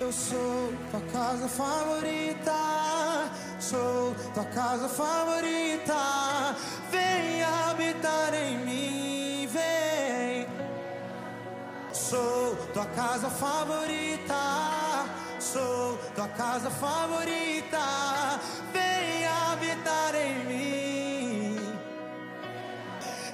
Eu 0.00 0.10
sou 0.10 0.72
tua 0.90 1.00
casa 1.12 1.46
favorita, 1.46 2.52
sou 3.60 4.14
tua 4.32 4.44
casa 4.46 4.88
favorita. 4.88 5.94
Vem 6.90 7.42
habitar 7.44 8.32
em 8.32 8.58
mim, 8.64 9.46
vem. 9.46 10.46
Sou 11.92 12.56
tua 12.72 12.86
casa 12.86 13.28
favorita, 13.28 14.34
sou 15.38 15.98
tua 16.14 16.28
casa 16.28 16.70
favorita. 16.70 17.78
Vem 18.72 19.26
habitar 19.26 20.14
em 20.14 20.44
mim. 20.46 21.76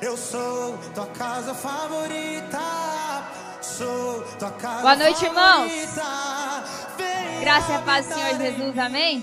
Eu 0.02 0.16
sou 0.16 0.76
tua 0.94 1.06
casa 1.06 1.54
favorita. 1.54 2.58
Sou 3.60 4.22
tua 4.38 4.50
casa 4.52 4.80
Boa 4.80 4.96
noite, 4.96 5.24
irmãos. 5.24 5.70
favorita. 5.70 6.02
Vem 6.06 6.25
Graça 7.46 7.70
e 7.70 7.76
a 7.76 7.82
paz 7.82 8.08
do 8.08 8.14
Senhor 8.14 8.40
Jesus, 8.40 8.76
amém? 8.76 9.22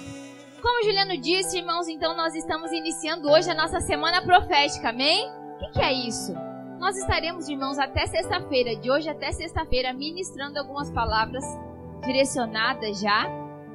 Como 0.61 0.79
o 0.79 0.84
Juliano 0.85 1.17
disse, 1.17 1.57
irmãos, 1.57 1.89
então 1.89 2.16
nós 2.16 2.34
estamos 2.34 2.71
iniciando 2.71 3.29
hoje 3.29 3.52
a 3.52 3.53
nossa 3.53 3.81
semana 3.81 4.21
profética, 4.21 4.91
amém? 4.91 5.29
O 5.29 5.57
que, 5.57 5.71
que 5.71 5.81
é 5.81 5.91
isso? 5.91 6.34
Nós 6.79 6.95
estaremos, 6.95 7.49
irmãos, 7.49 7.77
até 7.77 8.07
sexta-feira, 8.07 8.77
de 8.77 8.89
hoje 8.89 9.09
até 9.09 9.29
sexta-feira, 9.34 9.91
ministrando 9.91 10.57
algumas 10.57 10.89
palavras 10.89 11.43
direcionadas 12.05 13.01
já, 13.01 13.27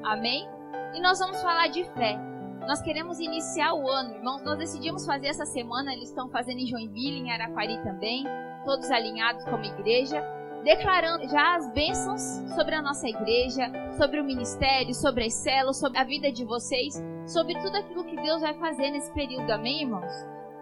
amém? 0.02 0.48
E 0.94 1.02
nós 1.02 1.18
vamos 1.18 1.42
falar 1.42 1.66
de 1.66 1.84
fé. 1.92 2.18
Nós 2.66 2.80
queremos 2.80 3.20
iniciar 3.20 3.74
o 3.74 3.86
ano, 3.86 4.14
irmãos. 4.14 4.42
Nós 4.42 4.56
decidimos 4.56 5.04
fazer 5.04 5.26
essa 5.26 5.44
semana, 5.44 5.92
eles 5.92 6.08
estão 6.08 6.30
fazendo 6.30 6.60
em 6.60 6.66
Joinville, 6.66 7.18
em 7.18 7.30
Araquari 7.30 7.82
também, 7.82 8.24
todos 8.64 8.90
alinhados 8.90 9.44
como 9.44 9.62
igreja 9.62 10.37
declarando 10.64 11.28
já 11.28 11.56
as 11.56 11.72
bênçãos 11.72 12.20
sobre 12.54 12.74
a 12.74 12.82
nossa 12.82 13.08
igreja, 13.08 13.70
sobre 13.96 14.20
o 14.20 14.24
ministério, 14.24 14.94
sobre 14.94 15.24
as 15.24 15.34
células, 15.34 15.78
sobre 15.78 15.98
a 15.98 16.04
vida 16.04 16.30
de 16.32 16.44
vocês, 16.44 17.02
sobre 17.26 17.54
tudo 17.60 17.76
aquilo 17.76 18.04
que 18.04 18.16
Deus 18.16 18.40
vai 18.40 18.54
fazer 18.54 18.90
nesse 18.90 19.12
período, 19.12 19.50
amém, 19.50 19.82
irmãos? 19.82 20.12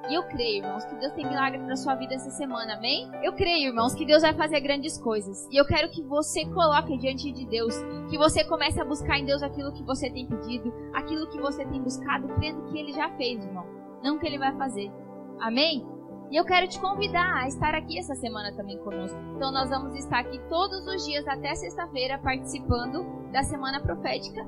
E 0.09 0.15
eu 0.15 0.23
creio, 0.23 0.65
irmãos, 0.65 0.85
que 0.85 0.95
Deus 0.95 1.13
tem 1.15 1.27
milagre 1.27 1.59
para 1.59 1.75
sua 1.75 1.97
vida 1.97 2.15
essa 2.15 2.31
semana, 2.31 2.75
amém? 2.75 3.11
Eu 3.25 3.33
creio, 3.33 3.71
irmãos, 3.71 3.93
que 3.93 4.07
Deus 4.07 4.23
vai 4.23 4.33
fazer 4.35 4.61
grandes 4.61 4.97
coisas. 4.99 5.49
E 5.51 5.57
eu 5.57 5.67
quero 5.67 5.91
que 5.91 6.01
você 6.03 6.45
coloque 6.45 6.97
diante 6.97 7.33
de 7.33 7.45
Deus, 7.45 7.75
que 8.09 8.17
você 8.17 8.45
comece 8.45 8.81
a 8.81 8.85
buscar 8.85 9.19
em 9.19 9.25
Deus 9.25 9.43
aquilo 9.43 9.73
que 9.73 9.83
você 9.83 10.09
tem 10.09 10.25
pedido, 10.27 10.73
aquilo 10.95 11.29
que 11.29 11.41
você 11.41 11.67
tem 11.67 11.83
buscado, 11.83 12.29
crendo 12.37 12.71
que 12.71 12.79
Ele 12.79 12.93
já 12.93 13.11
fez, 13.17 13.45
irmão, 13.45 13.67
não 14.01 14.17
que 14.17 14.27
Ele 14.27 14.39
vai 14.39 14.57
fazer. 14.57 14.93
Amém? 15.41 15.85
E 16.31 16.37
eu 16.37 16.45
quero 16.45 16.67
te 16.67 16.81
convidar 16.81 17.43
a 17.43 17.47
estar 17.47 17.75
aqui 17.75 17.99
essa 17.99 18.15
semana 18.15 18.53
também 18.57 18.79
conosco. 18.79 19.17
Então 19.37 19.53
nós 19.53 19.71
vamos 19.71 19.95
estar 19.95 20.19
aqui 20.19 20.41
todos 20.49 20.87
os 20.87 21.05
dias 21.05 21.27
até 21.29 21.55
sexta-feira 21.55 22.19
participando 22.19 23.05
da 23.31 23.43
semana 23.43 23.81
profética. 23.81 24.45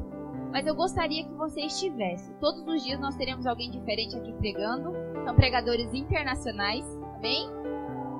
Mas 0.51 0.67
eu 0.67 0.75
gostaria 0.75 1.25
que 1.25 1.35
você 1.35 1.61
estivesse. 1.61 2.35
Todos 2.41 2.67
os 2.67 2.83
dias 2.83 2.99
nós 2.99 3.17
teremos 3.17 3.47
alguém 3.47 3.71
diferente 3.71 4.17
aqui 4.17 4.33
pregando. 4.33 4.93
São 5.25 5.35
pregadores 5.37 5.93
internacionais, 5.95 6.85
amém? 7.17 7.49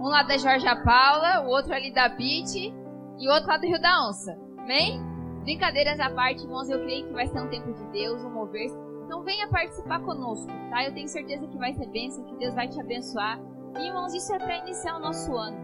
Um 0.01 0.09
lá 0.09 0.23
da 0.23 0.37
Jorge 0.37 0.67
Paula, 0.85 1.45
o 1.45 1.49
outro 1.49 1.75
ali 1.75 1.93
da 1.93 2.09
Beat 2.09 2.55
e 2.55 3.29
o 3.29 3.33
outro 3.33 3.49
lá 3.49 3.57
do 3.57 3.67
Rio 3.67 3.81
da 3.81 4.09
Onça, 4.09 4.39
amém? 4.59 5.03
Brincadeiras 5.43 5.99
à 5.99 6.11
parte, 6.11 6.43
irmãos, 6.43 6.69
eu 6.69 6.81
creio 6.81 7.07
que 7.07 7.13
vai 7.13 7.27
ser 7.27 7.41
um 7.41 7.49
tempo 7.49 7.73
de 7.73 7.85
Deus, 7.87 8.23
um 8.23 8.31
mover 8.31 8.69
então 9.09 9.23
venha 9.23 9.49
participar 9.49 10.01
conosco, 10.01 10.53
tá? 10.69 10.85
Eu 10.85 10.93
tenho 10.93 11.09
certeza 11.09 11.47
que 11.47 11.57
vai 11.57 11.73
ser 11.73 11.87
bênção, 11.87 12.23
que 12.25 12.37
Deus 12.37 12.55
vai 12.55 12.69
te 12.69 12.79
abençoar. 12.79 13.41
E, 13.79 13.87
irmãos, 13.87 14.13
isso 14.13 14.35
é 14.35 14.39
para 14.39 14.59
iniciar 14.59 14.97
o 14.97 15.01
nosso 15.01 15.35
ano. 15.35 15.57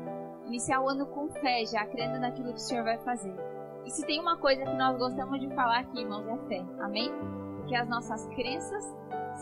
Iniciar 0.47 0.81
o 0.81 0.89
ano 0.89 1.05
com 1.05 1.29
fé, 1.29 1.63
já 1.67 1.85
crendo 1.85 2.19
naquilo 2.19 2.55
que 2.55 2.59
o 2.59 2.63
Senhor 2.63 2.85
vai 2.85 2.97
fazer. 3.01 3.37
E 3.85 3.91
se 3.91 4.07
tem 4.07 4.19
uma 4.19 4.39
coisa 4.39 4.65
que 4.65 4.73
nós 4.73 4.97
gostamos 4.97 5.39
de 5.39 5.55
falar 5.55 5.81
aqui, 5.81 6.01
irmãos, 6.01 6.27
é 6.27 6.39
fé. 6.49 6.65
Amém? 6.81 7.13
Porque 7.59 7.75
as 7.75 7.87
nossas 7.87 8.27
crenças 8.29 8.83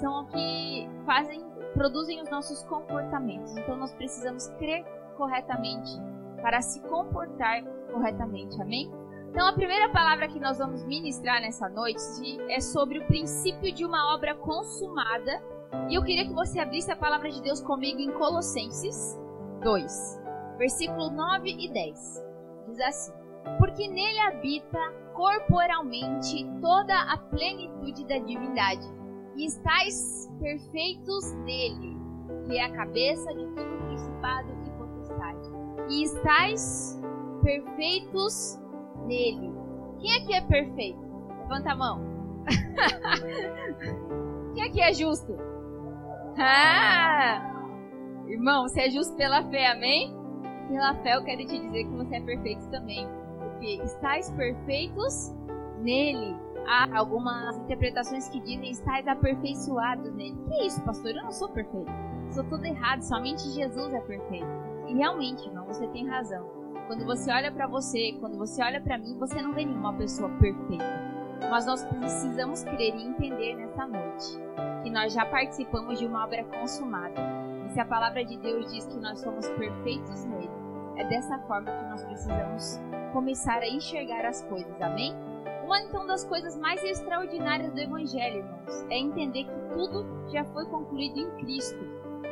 são 0.01 0.23
o 0.23 0.27
que 0.27 0.91
fazem, 1.07 1.41
produzem 1.73 2.21
os 2.21 2.29
nossos 2.29 2.65
comportamentos. 2.65 3.57
Então 3.57 3.77
nós 3.77 3.95
precisamos 3.95 4.49
crer 4.59 4.85
corretamente 5.17 5.93
para 6.41 6.61
se 6.61 6.81
comportar 6.89 7.63
corretamente. 7.93 8.61
Amém? 8.61 8.91
Então, 9.33 9.49
a 9.49 9.53
primeira 9.55 9.89
palavra 9.89 10.29
que 10.29 10.39
nós 10.39 10.59
vamos 10.59 10.85
ministrar 10.85 11.41
nessa 11.41 11.67
noite 11.67 11.99
é 12.51 12.61
sobre 12.61 12.99
o 12.99 13.07
princípio 13.07 13.73
de 13.73 13.83
uma 13.83 14.15
obra 14.15 14.35
consumada. 14.35 15.43
E 15.89 15.95
eu 15.95 16.05
queria 16.05 16.27
que 16.27 16.35
você 16.35 16.61
abrisse 16.61 16.93
a 16.93 16.97
palavra 16.97 17.31
de 17.31 17.41
Deus 17.41 17.59
comigo 17.63 17.99
em 17.99 18.13
Colossenses 18.13 19.19
2, 19.63 20.21
versículo 20.59 21.09
9 21.09 21.49
e 21.49 21.73
10. 21.73 22.27
Diz 22.69 22.81
assim: 22.81 23.13
Porque 23.59 23.89
nele 23.89 24.21
habita 24.21 24.79
corporalmente 25.15 26.47
toda 26.61 26.95
a 26.95 27.17
plenitude 27.17 28.05
da 28.05 28.19
divindade, 28.19 28.87
e 29.35 29.47
estáis 29.47 30.31
perfeitos 30.41 31.33
nele, 31.37 31.97
que 32.45 32.59
é 32.59 32.65
a 32.65 32.73
cabeça 32.77 33.33
de 33.33 33.47
todo 33.47 33.87
principado 33.87 34.49
e 34.67 34.71
potestade. 34.73 35.49
E 35.89 36.03
estáis 36.03 37.01
perfeitos 37.43 38.62
nele. 39.07 39.53
Quem 40.01 40.17
aqui 40.17 40.35
é 40.35 40.41
perfeito? 40.41 41.01
Levanta 41.41 41.73
a 41.73 41.77
mão. 41.77 42.01
Quem 44.55 44.65
aqui 44.65 44.81
é 44.81 44.93
justo? 44.93 45.37
Ah! 46.39 47.49
Irmão, 48.27 48.63
você 48.63 48.83
é 48.83 48.91
justo 48.91 49.15
pela 49.17 49.43
fé, 49.51 49.71
amém? 49.71 50.15
Pela 50.69 50.95
fé 50.97 51.17
eu 51.17 51.25
quero 51.25 51.45
te 51.45 51.59
dizer 51.59 51.85
que 51.85 51.91
você 51.91 52.17
é 52.17 52.21
perfeito 52.21 52.69
também. 52.71 53.07
Porque 53.39 53.83
estáis 53.83 54.31
perfeitos 54.31 55.33
nele. 55.81 56.37
Há 56.67 56.97
algumas 56.97 57.59
interpretações 57.59 58.29
que 58.29 58.41
dizem 58.41 58.71
estáis 58.71 59.07
aperfeiçoados 59.07 60.13
nele. 60.15 60.37
Que 60.49 60.67
isso, 60.67 60.83
pastor? 60.85 61.11
Eu 61.11 61.25
não 61.25 61.33
sou 61.33 61.49
perfeito. 61.49 61.91
Sou 62.31 62.45
tudo 62.45 62.65
errado. 62.65 63.03
Somente 63.03 63.43
Jesus 63.51 63.93
é 63.93 64.01
perfeito. 64.01 64.47
E 64.89 64.95
realmente, 64.95 65.47
irmão, 65.47 65.67
você 65.67 65.87
tem 65.89 66.09
razão. 66.09 66.62
Quando 66.87 67.05
você 67.05 67.31
olha 67.33 67.51
para 67.51 67.67
você, 67.67 68.17
quando 68.21 68.37
você 68.37 68.63
olha 68.63 68.81
para 68.81 68.99
mim, 68.99 69.17
você 69.19 69.41
não 69.41 69.53
vê 69.53 69.65
nenhuma 69.65 69.95
pessoa 69.95 70.29
perfeita. 70.41 71.13
Mas 71.51 71.67
nós 71.67 71.85
precisamos 71.85 72.65
crer 72.65 72.95
e 72.95 73.07
entender 73.07 73.55
nessa 73.57 73.87
noite 73.87 74.39
que 74.83 74.91
nós 74.91 75.13
já 75.13 75.25
participamos 75.25 75.99
de 75.99 76.07
uma 76.07 76.25
obra 76.25 76.45
consumada. 76.45 77.21
E 77.67 77.71
se 77.71 77.81
a 77.81 77.85
palavra 77.85 78.25
de 78.25 78.37
Deus 78.37 78.71
diz 78.73 78.87
que 78.87 78.99
nós 78.99 79.21
somos 79.21 79.49
perfeitos 79.51 80.25
nele, 80.25 80.51
é 80.97 81.05
dessa 81.05 81.39
forma 81.41 81.71
que 81.71 81.85
nós 81.85 82.05
precisamos 82.05 82.81
começar 83.13 83.59
a 83.59 83.69
enxergar 83.69 84.25
as 84.27 84.43
coisas. 84.43 84.81
Amém? 84.81 85.15
Uma 85.65 85.81
então 85.81 86.07
das 86.07 86.25
coisas 86.25 86.57
mais 86.59 86.83
extraordinárias 86.83 87.73
do 87.73 87.81
evangelho, 87.81 88.39
irmãos, 88.39 88.87
é 88.91 88.99
entender 88.99 89.45
que 89.45 89.75
tudo 89.75 90.29
já 90.31 90.45
foi 90.47 90.67
concluído 90.67 91.19
em 91.21 91.31
Cristo. 91.37 91.81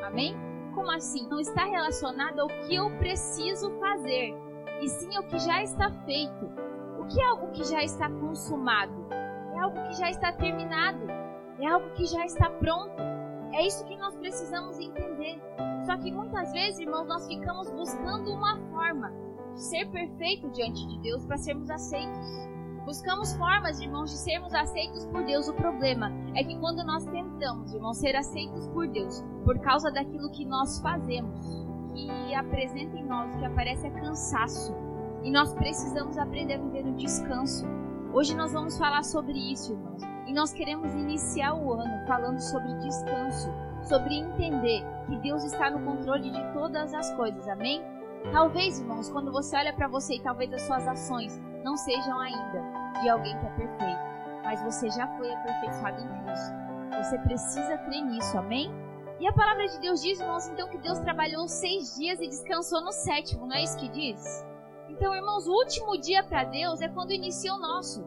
Amém? 0.04 0.49
Como 0.74 0.90
assim? 0.90 1.28
Não 1.28 1.40
está 1.40 1.64
relacionado 1.64 2.40
ao 2.40 2.48
que 2.48 2.74
eu 2.74 2.90
preciso 2.98 3.70
fazer, 3.78 4.34
e 4.80 4.88
sim 4.88 5.16
ao 5.16 5.22
que 5.24 5.38
já 5.38 5.62
está 5.62 5.90
feito. 6.04 6.46
O 6.98 7.06
que 7.06 7.20
é 7.20 7.24
algo 7.24 7.50
que 7.50 7.64
já 7.64 7.82
está 7.82 8.08
consumado? 8.08 9.06
É 9.54 9.58
algo 9.58 9.82
que 9.88 9.94
já 9.94 10.10
está 10.10 10.32
terminado. 10.32 11.06
É 11.58 11.66
algo 11.66 11.90
que 11.90 12.06
já 12.06 12.24
está 12.24 12.48
pronto. 12.48 12.94
É 13.52 13.66
isso 13.66 13.84
que 13.84 13.96
nós 13.96 14.16
precisamos 14.16 14.78
entender. 14.78 15.40
Só 15.84 15.96
que 15.98 16.10
muitas 16.10 16.52
vezes, 16.52 16.80
irmãos, 16.80 17.06
nós 17.06 17.26
ficamos 17.26 17.70
buscando 17.70 18.32
uma 18.32 18.56
forma 18.70 19.12
de 19.54 19.60
ser 19.60 19.86
perfeito 19.90 20.48
diante 20.50 20.86
de 20.86 20.98
Deus 21.00 21.26
para 21.26 21.36
sermos 21.36 21.68
aceitos. 21.68 22.26
Buscamos 22.90 23.32
formas, 23.34 23.78
irmãos, 23.78 24.10
de 24.10 24.16
sermos 24.18 24.52
aceitos 24.52 25.06
por 25.06 25.22
Deus. 25.22 25.46
O 25.46 25.54
problema 25.54 26.10
é 26.34 26.42
que 26.42 26.58
quando 26.58 26.84
nós 26.84 27.06
tentamos, 27.06 27.72
irmãos, 27.72 27.98
ser 27.98 28.16
aceitos 28.16 28.66
por 28.66 28.88
Deus 28.88 29.24
por 29.44 29.56
causa 29.60 29.92
daquilo 29.92 30.28
que 30.32 30.44
nós 30.44 30.80
fazemos, 30.80 31.38
que 31.94 32.34
apresenta 32.34 32.98
em 32.98 33.04
nós, 33.04 33.32
que 33.36 33.44
aparece 33.44 33.86
é 33.86 33.90
cansaço. 33.90 34.74
E 35.22 35.30
nós 35.30 35.54
precisamos 35.54 36.18
aprender 36.18 36.54
a 36.54 36.58
viver 36.58 36.84
no 36.84 36.96
descanso. 36.96 37.64
Hoje 38.12 38.34
nós 38.34 38.52
vamos 38.52 38.76
falar 38.76 39.04
sobre 39.04 39.38
isso, 39.38 39.72
irmãos. 39.72 40.02
E 40.26 40.32
nós 40.32 40.52
queremos 40.52 40.92
iniciar 40.92 41.54
o 41.54 41.72
ano 41.72 42.04
falando 42.08 42.40
sobre 42.40 42.74
descanso, 42.80 43.54
sobre 43.84 44.16
entender 44.16 44.84
que 45.06 45.16
Deus 45.18 45.44
está 45.44 45.70
no 45.70 45.78
controle 45.86 46.28
de 46.28 46.52
todas 46.52 46.92
as 46.92 47.14
coisas. 47.14 47.46
Amém? 47.46 47.80
Talvez, 48.32 48.80
irmãos, 48.80 49.08
quando 49.08 49.30
você 49.30 49.56
olha 49.56 49.72
para 49.72 49.86
você 49.86 50.16
e 50.16 50.20
talvez 50.20 50.52
as 50.52 50.62
suas 50.62 50.88
ações 50.88 51.40
não 51.62 51.76
sejam 51.76 52.18
ainda 52.18 52.69
de 53.02 53.08
alguém 53.08 53.38
que 53.38 53.46
é 53.46 53.50
perfeito, 53.50 54.00
mas 54.44 54.62
você 54.62 54.90
já 54.90 55.06
foi 55.16 55.32
aperfeiçoado 55.32 56.00
em 56.00 56.24
Cristo. 56.24 56.54
Você 57.02 57.18
precisa 57.18 57.78
crer 57.78 58.02
nisso, 58.02 58.36
amém? 58.36 58.70
E 59.20 59.26
a 59.26 59.32
palavra 59.32 59.66
de 59.66 59.78
Deus 59.80 60.02
diz, 60.02 60.18
irmãos, 60.18 60.48
então 60.48 60.68
que 60.68 60.78
Deus 60.78 60.98
trabalhou 60.98 61.46
seis 61.46 61.96
dias 61.96 62.20
e 62.20 62.26
descansou 62.26 62.80
no 62.80 62.92
sétimo, 62.92 63.46
não 63.46 63.54
é 63.54 63.62
isso 63.62 63.78
que 63.78 63.88
diz? 63.88 64.44
Então, 64.88 65.14
irmãos, 65.14 65.46
o 65.46 65.52
último 65.52 65.98
dia 65.98 66.22
para 66.24 66.44
Deus 66.44 66.80
é 66.80 66.88
quando 66.88 67.12
inicia 67.12 67.54
o 67.54 67.58
nosso. 67.58 68.02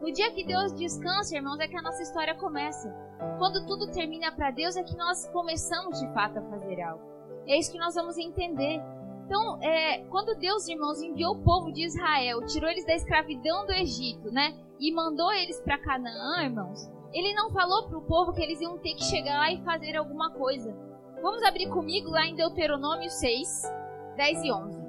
No 0.00 0.12
dia 0.12 0.30
que 0.32 0.44
Deus 0.44 0.72
descansa, 0.72 1.34
irmãos, 1.34 1.58
é 1.58 1.66
que 1.66 1.76
a 1.76 1.82
nossa 1.82 2.02
história 2.02 2.34
começa. 2.34 2.94
Quando 3.38 3.66
tudo 3.66 3.90
termina 3.90 4.30
para 4.30 4.50
Deus, 4.50 4.76
é 4.76 4.82
que 4.82 4.96
nós 4.96 5.26
começamos 5.28 5.98
de 5.98 6.06
fato 6.12 6.38
a 6.38 6.42
fazer 6.42 6.80
algo. 6.80 7.02
É 7.46 7.58
isso 7.58 7.72
que 7.72 7.78
nós 7.78 7.94
vamos 7.94 8.16
entender. 8.16 8.80
Então, 9.28 9.62
é, 9.62 9.98
quando 10.04 10.38
Deus, 10.38 10.66
irmãos, 10.68 11.02
enviou 11.02 11.34
o 11.34 11.44
povo 11.44 11.70
de 11.70 11.84
Israel, 11.84 12.46
tirou 12.46 12.70
eles 12.70 12.86
da 12.86 12.94
escravidão 12.94 13.66
do 13.66 13.72
Egito, 13.74 14.32
né? 14.32 14.58
E 14.80 14.90
mandou 14.90 15.30
eles 15.34 15.60
para 15.60 15.76
Canaã, 15.76 16.44
irmãos. 16.44 16.90
Ele 17.12 17.34
não 17.34 17.50
falou 17.50 17.88
para 17.88 17.98
o 17.98 18.06
povo 18.06 18.32
que 18.32 18.42
eles 18.42 18.58
iam 18.58 18.78
ter 18.78 18.94
que 18.94 19.04
chegar 19.04 19.36
lá 19.36 19.52
e 19.52 19.62
fazer 19.64 19.96
alguma 19.96 20.30
coisa. 20.30 20.74
Vamos 21.20 21.42
abrir 21.42 21.68
comigo 21.68 22.08
lá 22.08 22.24
em 22.24 22.36
Deuteronômio 22.36 23.10
6, 23.10 23.70
10 24.16 24.44
e 24.44 24.50
11. 24.50 24.82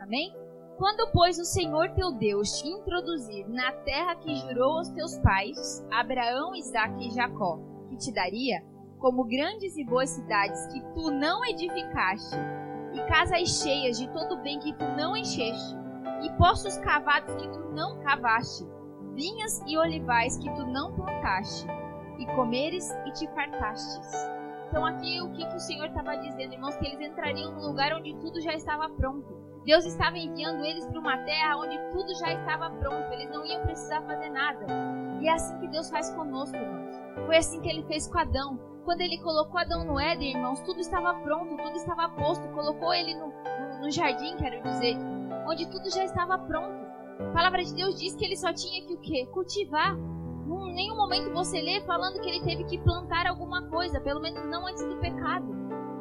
Amém? 0.00 0.34
Quando, 0.76 1.12
pois, 1.12 1.38
o 1.38 1.44
Senhor 1.44 1.90
teu 1.90 2.10
Deus 2.10 2.50
te 2.60 2.66
introduzir 2.66 3.48
na 3.48 3.70
terra 3.70 4.16
que 4.16 4.34
jurou 4.34 4.78
aos 4.78 4.88
teus 4.88 5.16
pais, 5.18 5.86
Abraão, 5.92 6.52
Isaque 6.56 7.06
e 7.06 7.10
Jacó, 7.12 7.60
que 7.88 7.96
te 7.96 8.12
daria, 8.12 8.60
como 8.98 9.22
grandes 9.22 9.76
e 9.76 9.84
boas 9.84 10.10
cidades 10.10 10.66
que 10.72 10.80
tu 10.94 11.12
não 11.12 11.44
edificaste, 11.44 12.34
e 12.94 13.00
casas 13.08 13.48
cheias 13.62 13.98
de 13.98 14.08
todo 14.08 14.36
bem 14.38 14.58
que 14.60 14.72
tu 14.72 14.84
não 14.96 15.16
encheste, 15.16 15.76
e 16.22 16.30
poços 16.38 16.78
cavados 16.78 17.34
que 17.34 17.48
tu 17.48 17.60
não 17.72 17.98
cavaste, 18.00 18.64
vinhas 19.14 19.62
e 19.66 19.76
olivais 19.76 20.38
que 20.38 20.50
tu 20.54 20.64
não 20.66 20.94
plantaste, 20.94 21.66
e 22.18 22.26
comeres 22.34 22.90
e 23.06 23.12
te 23.12 23.26
fartastes. 23.34 24.34
Então 24.68 24.86
aqui 24.86 25.20
o 25.20 25.30
que, 25.32 25.46
que 25.46 25.56
o 25.56 25.60
Senhor 25.60 25.86
estava 25.86 26.16
dizendo, 26.16 26.54
irmãos, 26.54 26.76
que 26.76 26.86
eles 26.86 27.00
entrariam 27.00 27.52
num 27.52 27.66
lugar 27.68 27.92
onde 27.94 28.14
tudo 28.16 28.40
já 28.40 28.54
estava 28.54 28.88
pronto. 28.88 29.44
Deus 29.64 29.84
estava 29.84 30.18
enviando 30.18 30.64
eles 30.64 30.86
para 30.86 30.98
uma 31.00 31.16
terra 31.18 31.56
onde 31.56 31.78
tudo 31.90 32.14
já 32.18 32.32
estava 32.32 32.70
pronto, 32.70 33.12
eles 33.12 33.30
não 33.30 33.46
iam 33.46 33.62
precisar 33.62 34.02
fazer 34.02 34.30
nada. 34.30 34.66
E 35.20 35.28
é 35.28 35.32
assim 35.32 35.58
que 35.58 35.68
Deus 35.68 35.88
faz 35.88 36.10
conosco, 36.10 36.56
irmãos. 36.56 36.94
Foi 37.26 37.36
assim 37.36 37.60
que 37.60 37.68
ele 37.68 37.82
fez 37.84 38.06
com 38.06 38.18
Adão. 38.18 38.58
Quando 38.84 39.00
ele 39.00 39.16
colocou 39.18 39.58
Adão 39.58 39.82
no 39.84 39.98
Éden, 39.98 40.36
irmãos, 40.36 40.60
tudo 40.60 40.78
estava 40.78 41.14
pronto, 41.14 41.56
tudo 41.56 41.76
estava 41.76 42.08
posto. 42.10 42.46
Colocou 42.48 42.92
ele 42.92 43.14
no, 43.14 43.32
no, 43.80 43.90
jardim, 43.90 44.36
quero 44.36 44.62
dizer, 44.62 44.96
onde 45.48 45.66
tudo 45.70 45.90
já 45.90 46.04
estava 46.04 46.38
pronto. 46.38 46.84
A 47.18 47.32
palavra 47.32 47.64
de 47.64 47.74
Deus 47.74 47.98
diz 47.98 48.14
que 48.14 48.24
ele 48.24 48.36
só 48.36 48.52
tinha 48.52 48.86
que 48.86 48.92
o 48.92 48.98
quê? 48.98 49.26
Cultivar. 49.32 49.96
Em 49.96 50.74
nenhum 50.74 50.96
momento 50.96 51.32
você 51.32 51.62
lê 51.62 51.80
falando 51.82 52.20
que 52.20 52.28
ele 52.28 52.44
teve 52.44 52.64
que 52.64 52.78
plantar 52.78 53.26
alguma 53.26 53.62
coisa, 53.70 54.00
pelo 54.00 54.20
menos 54.20 54.44
não 54.50 54.66
antes 54.66 54.84
do 54.84 54.98
pecado. 54.98 55.46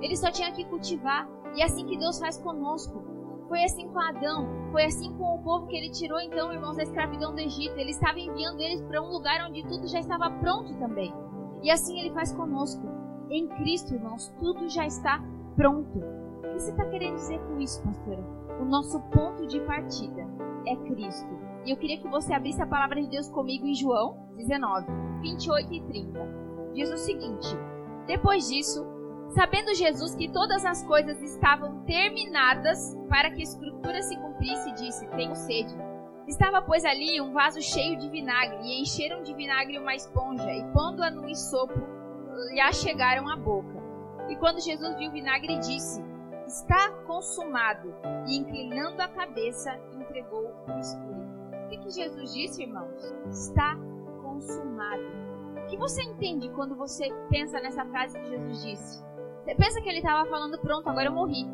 Ele 0.02 0.18
só 0.18 0.30
tinha 0.30 0.52
que 0.52 0.66
cultivar. 0.66 1.30
E 1.56 1.62
é 1.62 1.66
assim 1.66 1.86
que 1.86 1.98
Deus 1.98 2.20
faz 2.20 2.38
conosco. 2.38 3.02
Foi 3.48 3.64
assim 3.64 3.88
com 3.88 4.00
Adão, 4.00 4.50
foi 4.72 4.86
assim 4.86 5.14
com 5.14 5.36
o 5.36 5.44
povo 5.44 5.68
que 5.68 5.78
ele 5.78 5.92
tirou, 5.92 6.20
então, 6.20 6.52
irmãos, 6.52 6.76
da 6.76 6.84
escravidão 6.84 7.34
do 7.34 7.40
Egito. 7.40 7.78
Ele 7.78 7.92
estava 7.92 8.20
enviando 8.20 8.60
eles 8.60 8.82
para 8.82 9.02
um 9.02 9.10
lugar 9.10 9.48
onde 9.48 9.64
tudo 9.64 9.88
já 9.88 10.00
estava 10.00 10.30
pronto 10.30 10.74
também. 10.80 11.14
E 11.64 11.72
assim 11.72 12.00
ele 12.00 12.14
faz 12.14 12.32
conosco. 12.34 12.86
Em 13.30 13.48
Cristo, 13.48 13.96
irmãos, 13.96 14.28
tudo 14.38 14.70
já 14.70 14.86
está 14.86 15.24
pronto. 15.56 15.98
O 15.98 16.42
que 16.42 16.60
você 16.60 16.72
está 16.72 16.86
querendo 16.86 17.16
dizer 17.16 17.40
com 17.40 17.60
isso, 17.60 17.82
pastora? 17.82 18.22
O 18.62 18.66
nosso 18.66 19.00
ponto 19.10 19.48
de 19.48 19.60
partida 19.62 20.28
é 20.68 20.76
Cristo. 20.76 21.30
E 21.66 21.72
eu 21.72 21.78
queria 21.78 22.00
que 22.00 22.08
você 22.10 22.34
abrisse 22.34 22.62
a 22.62 22.68
palavra 22.68 23.02
de 23.02 23.10
Deus 23.10 23.30
comigo 23.30 23.66
em 23.66 23.74
João 23.74 24.28
19, 24.36 24.86
28 25.22 25.74
e 25.74 25.82
30. 25.82 26.20
Diz 26.74 26.92
o 26.92 26.98
seguinte: 26.98 27.48
Depois 28.06 28.50
disso, 28.50 28.86
sabendo 29.30 29.74
Jesus 29.74 30.14
que 30.16 30.32
todas 30.32 30.66
as 30.66 30.84
coisas 30.84 31.22
estavam 31.22 31.84
terminadas 31.86 32.94
para 33.08 33.32
que 33.32 33.40
a 33.40 33.44
escritura 33.44 34.02
se 34.02 34.18
cumprisse, 34.18 34.74
disse: 34.74 35.08
Tenho 35.12 35.36
sede. 35.36 35.74
Estava, 36.28 36.62
pois, 36.62 36.86
ali 36.86 37.20
um 37.20 37.34
vaso 37.34 37.62
cheio 37.62 37.98
de 37.98 38.10
vinagre, 38.10 38.58
e 38.64 38.82
encheram 38.82 39.24
de 39.24 39.34
vinagre 39.34 39.78
uma 39.78 39.94
esponja, 39.94 40.50
e 40.52 40.64
pondo-a 40.72 41.12
no 41.12 41.28
ensopo, 41.28 41.74
lhe 42.52 42.62
achegaram 42.62 43.30
a 43.30 43.36
boca. 43.36 43.84
E 44.30 44.36
quando 44.38 44.62
Jesus 44.62 44.96
viu 44.98 45.10
o 45.10 45.14
vinagre, 45.14 45.60
disse: 45.60 46.02
Está 46.48 46.92
consumado. 47.06 47.94
E 48.28 48.38
inclinando 48.38 49.02
a 49.02 49.08
cabeça, 49.08 49.78
entregou 49.94 50.54
o 50.68 50.80
espírito. 50.80 51.24
O 51.66 51.80
que 51.80 51.90
Jesus 51.90 52.34
disse, 52.34 52.64
irmãos? 52.64 53.14
Está 53.30 53.76
consumado. 54.22 55.04
O 55.64 55.66
que 55.68 55.78
você 55.78 56.04
entende 56.04 56.50
quando 56.50 56.76
você 56.76 57.10
pensa 57.30 57.60
nessa 57.60 57.86
frase 57.86 58.20
que 58.20 58.30
Jesus 58.30 58.64
disse? 58.64 59.04
Você 59.44 59.56
pensa 59.56 59.82
que 59.82 59.90
ele 59.90 59.98
estava 59.98 60.30
falando, 60.30 60.60
pronto, 60.60 60.88
agora 60.90 61.08
eu 61.08 61.14
morri. 61.14 61.46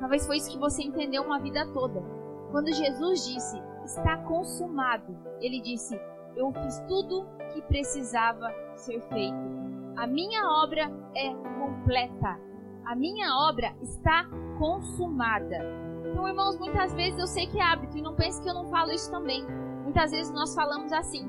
Talvez 0.00 0.26
foi 0.26 0.38
isso 0.38 0.50
que 0.50 0.58
você 0.58 0.82
entendeu 0.82 1.22
uma 1.22 1.38
vida 1.38 1.66
toda. 1.72 2.02
Quando 2.50 2.72
Jesus 2.72 3.26
disse, 3.26 3.62
está 3.84 4.16
consumado. 4.18 5.16
Ele 5.40 5.60
disse: 5.60 5.98
Eu 6.36 6.52
fiz 6.52 6.78
tudo 6.88 7.26
que 7.52 7.62
precisava 7.62 8.52
ser 8.76 9.00
feito. 9.08 9.36
A 9.96 10.06
minha 10.06 10.46
obra 10.62 10.90
é 11.14 11.34
completa. 11.58 12.38
A 12.84 12.94
minha 12.94 13.34
obra 13.48 13.74
está 13.82 14.24
consumada. 14.58 15.58
Então, 16.04 16.26
irmãos, 16.26 16.58
muitas 16.58 16.94
vezes 16.94 17.18
eu 17.18 17.26
sei 17.26 17.46
que 17.46 17.58
é 17.58 17.62
hábito 17.62 17.98
e 17.98 18.02
não 18.02 18.14
pense 18.14 18.42
que 18.42 18.48
eu 18.48 18.54
não 18.54 18.68
falo 18.68 18.90
isso 18.92 19.10
também. 19.10 19.44
Muitas 19.82 20.10
vezes 20.10 20.32
nós 20.32 20.54
falamos 20.54 20.92
assim: 20.92 21.28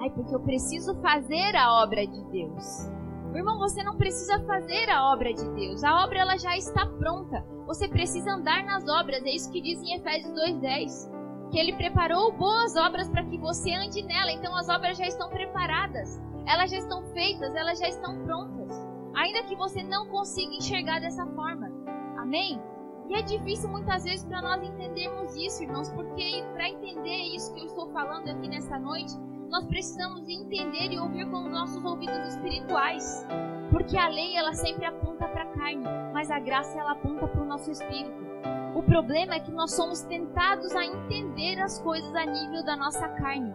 Ai, 0.00 0.10
porque 0.10 0.34
eu 0.34 0.40
preciso 0.40 0.94
fazer 1.00 1.54
a 1.56 1.82
obra 1.82 2.06
de 2.06 2.24
Deus. 2.30 2.95
Irmão, 3.36 3.58
você 3.58 3.82
não 3.82 3.96
precisa 3.96 4.42
fazer 4.44 4.90
a 4.90 5.12
obra 5.12 5.32
de 5.32 5.48
Deus. 5.50 5.84
A 5.84 6.04
obra 6.04 6.20
ela 6.20 6.36
já 6.36 6.56
está 6.56 6.86
pronta. 6.86 7.44
Você 7.66 7.88
precisa 7.88 8.32
andar 8.32 8.64
nas 8.64 8.88
obras. 8.88 9.22
É 9.24 9.30
isso 9.30 9.50
que 9.50 9.60
diz 9.60 9.80
em 9.82 9.94
Efésios 9.94 10.32
2:10 10.32 11.16
que 11.50 11.58
ele 11.58 11.74
preparou 11.74 12.32
boas 12.32 12.76
obras 12.76 13.08
para 13.08 13.24
que 13.24 13.38
você 13.38 13.72
ande 13.72 14.02
nela. 14.02 14.32
Então 14.32 14.54
as 14.56 14.68
obras 14.68 14.98
já 14.98 15.06
estão 15.06 15.30
preparadas, 15.30 16.20
elas 16.46 16.70
já 16.70 16.78
estão 16.78 17.02
feitas, 17.12 17.54
elas 17.54 17.78
já 17.78 17.88
estão 17.88 18.24
prontas. 18.24 18.74
Ainda 19.14 19.44
que 19.44 19.56
você 19.56 19.82
não 19.82 20.06
consiga 20.08 20.54
enxergar 20.54 21.00
dessa 21.00 21.26
forma. 21.26 21.70
Amém? 22.18 22.60
E 23.08 23.14
é 23.14 23.22
difícil 23.22 23.68
muitas 23.70 24.04
vezes 24.04 24.24
para 24.24 24.42
nós 24.42 24.62
entendermos 24.62 25.34
isso, 25.36 25.62
irmãos, 25.62 25.88
porque 25.92 26.44
para 26.52 26.68
entender 26.68 27.34
isso 27.34 27.54
que 27.54 27.60
eu 27.60 27.66
estou 27.66 27.88
falando 27.92 28.28
aqui 28.28 28.48
nessa 28.48 28.78
noite, 28.78 29.14
nós 29.50 29.64
precisamos 29.66 30.28
entender 30.28 30.92
e 30.92 30.98
ouvir 30.98 31.28
com 31.30 31.44
os 31.44 31.50
nossos 31.50 31.84
ouvidos 31.84 32.28
espirituais. 32.28 33.26
Porque 33.70 33.96
a 33.96 34.08
lei 34.08 34.36
ela 34.36 34.54
sempre 34.54 34.84
aponta 34.84 35.26
para 35.28 35.42
a 35.42 35.52
carne, 35.52 35.84
mas 36.12 36.30
a 36.30 36.38
graça 36.38 36.78
ela 36.78 36.92
aponta 36.92 37.26
para 37.26 37.42
o 37.42 37.46
nosso 37.46 37.70
espírito. 37.70 38.26
O 38.74 38.82
problema 38.82 39.34
é 39.34 39.40
que 39.40 39.50
nós 39.50 39.74
somos 39.74 40.02
tentados 40.02 40.74
a 40.74 40.84
entender 40.84 41.60
as 41.60 41.78
coisas 41.78 42.14
a 42.14 42.26
nível 42.26 42.64
da 42.64 42.76
nossa 42.76 43.08
carne, 43.08 43.54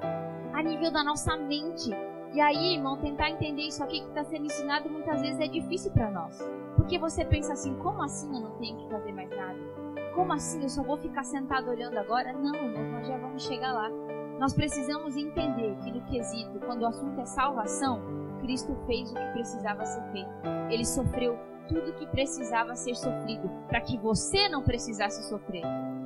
a 0.53 0.63
nível 0.63 0.91
da 0.91 1.03
nossa 1.03 1.37
mente. 1.37 1.91
E 2.33 2.39
aí, 2.39 2.75
irmão, 2.75 2.97
tentar 2.97 3.29
entender 3.29 3.63
isso 3.63 3.83
aqui 3.83 3.99
que 3.99 4.07
está 4.07 4.23
sendo 4.23 4.45
ensinado 4.45 4.89
muitas 4.89 5.21
vezes 5.21 5.39
é 5.39 5.47
difícil 5.47 5.91
para 5.91 6.09
nós. 6.09 6.39
Porque 6.75 6.97
você 6.97 7.25
pensa 7.25 7.53
assim: 7.53 7.75
como 7.75 8.01
assim 8.01 8.33
eu 8.33 8.41
não 8.41 8.51
tenho 8.57 8.77
que 8.77 8.89
fazer 8.89 9.11
mais 9.11 9.29
nada? 9.29 9.59
Como 10.15 10.33
assim 10.33 10.63
eu 10.63 10.69
só 10.69 10.81
vou 10.81 10.97
ficar 10.97 11.23
sentado 11.23 11.69
olhando 11.69 11.97
agora? 11.97 12.33
Não, 12.33 12.55
irmão, 12.55 12.91
nós 12.91 13.07
já 13.07 13.17
vamos 13.17 13.43
chegar 13.43 13.73
lá. 13.73 13.89
Nós 14.41 14.55
precisamos 14.55 15.15
entender 15.15 15.77
que 15.83 15.91
no 15.91 16.01
quesito, 16.05 16.59
quando 16.65 16.81
o 16.81 16.87
assunto 16.87 17.21
é 17.21 17.25
salvação, 17.25 18.01
Cristo 18.39 18.75
fez 18.87 19.11
o 19.11 19.13
que 19.13 19.33
precisava 19.33 19.85
ser 19.85 20.01
feito. 20.11 20.31
Ele 20.71 20.83
sofreu 20.83 21.37
tudo 21.69 21.93
que 21.93 22.07
precisava 22.07 22.75
ser 22.75 22.95
sofrido 22.95 23.47
para 23.67 23.81
que 23.81 23.99
você 23.99 24.49
não 24.49 24.63
precisasse 24.63 25.29
sofrer. 25.29 25.61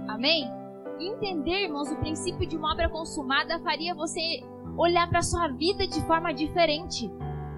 Amém? 0.09 0.51
Entender, 0.99 1.63
irmãos, 1.63 1.89
o 1.89 1.95
princípio 1.95 2.45
de 2.45 2.57
uma 2.57 2.73
obra 2.73 2.89
consumada 2.89 3.57
faria 3.61 3.95
você 3.95 4.43
olhar 4.77 5.09
para 5.09 5.21
sua 5.21 5.47
vida 5.47 5.87
de 5.87 6.01
forma 6.01 6.33
diferente. 6.33 7.09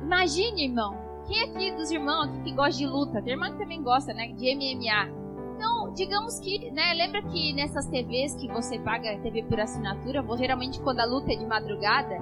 Imagine, 0.04 0.66
irmão, 0.66 0.96
quem 1.28 1.42
aqui 1.42 1.72
dos 1.72 1.90
irmãos 1.90 2.30
aqui 2.30 2.44
que 2.44 2.52
gosta 2.54 2.78
de 2.78 2.86
luta? 2.86 3.20
Tem 3.24 3.34
irmã 3.34 3.52
que 3.52 3.58
também 3.58 3.82
gosta, 3.82 4.14
né, 4.14 4.28
de 4.28 4.56
MMA. 4.56 5.27
Então, 5.58 5.92
digamos 5.92 6.40
que, 6.40 6.70
né, 6.70 6.94
lembra 6.94 7.20
que 7.24 7.52
nessas 7.52 7.88
TVs 7.88 8.36
que 8.36 8.48
você 8.48 8.78
paga 8.78 9.18
TV 9.18 9.42
por 9.42 9.60
assinatura, 9.60 10.24
geralmente 10.38 10.80
quando 10.80 11.00
a 11.00 11.06
luta 11.06 11.34
é 11.34 11.36
de 11.36 11.48
madrugada, 11.48 12.16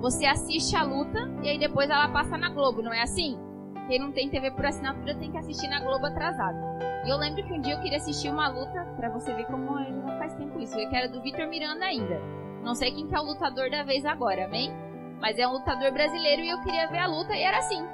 você 0.00 0.26
assiste 0.26 0.74
a 0.74 0.82
luta 0.82 1.20
e 1.40 1.48
aí 1.48 1.56
depois 1.56 1.88
ela 1.88 2.08
passa 2.08 2.36
na 2.36 2.48
Globo, 2.48 2.82
não 2.82 2.92
é 2.92 3.00
assim? 3.00 3.38
Quem 3.86 4.00
não 4.00 4.10
tem 4.10 4.28
TV 4.28 4.50
por 4.50 4.66
assinatura 4.66 5.14
tem 5.14 5.30
que 5.30 5.38
assistir 5.38 5.68
na 5.68 5.78
Globo 5.78 6.04
atrasado. 6.04 6.58
E 7.06 7.10
eu 7.10 7.16
lembro 7.16 7.44
que 7.44 7.52
um 7.52 7.60
dia 7.60 7.74
eu 7.74 7.80
queria 7.80 7.98
assistir 7.98 8.28
uma 8.28 8.48
luta, 8.48 8.84
para 8.96 9.08
você 9.08 9.32
ver 9.34 9.44
como 9.44 9.78
já 9.78 10.18
faz 10.18 10.34
tempo 10.34 10.58
isso, 10.58 10.74
que 10.74 10.96
era 10.96 11.08
do 11.08 11.22
Vitor 11.22 11.46
Miranda 11.46 11.84
ainda. 11.84 12.20
Não 12.64 12.74
sei 12.74 12.90
quem 12.90 13.06
que 13.06 13.14
é 13.14 13.20
o 13.20 13.24
lutador 13.24 13.70
da 13.70 13.84
vez 13.84 14.04
agora, 14.04 14.46
amém? 14.46 14.72
Mas 15.20 15.38
é 15.38 15.46
um 15.46 15.52
lutador 15.52 15.92
brasileiro 15.92 16.42
e 16.42 16.50
eu 16.50 16.60
queria 16.62 16.88
ver 16.88 16.98
a 16.98 17.06
luta 17.06 17.36
e 17.36 17.42
era 17.42 17.58
assim. 17.58 17.86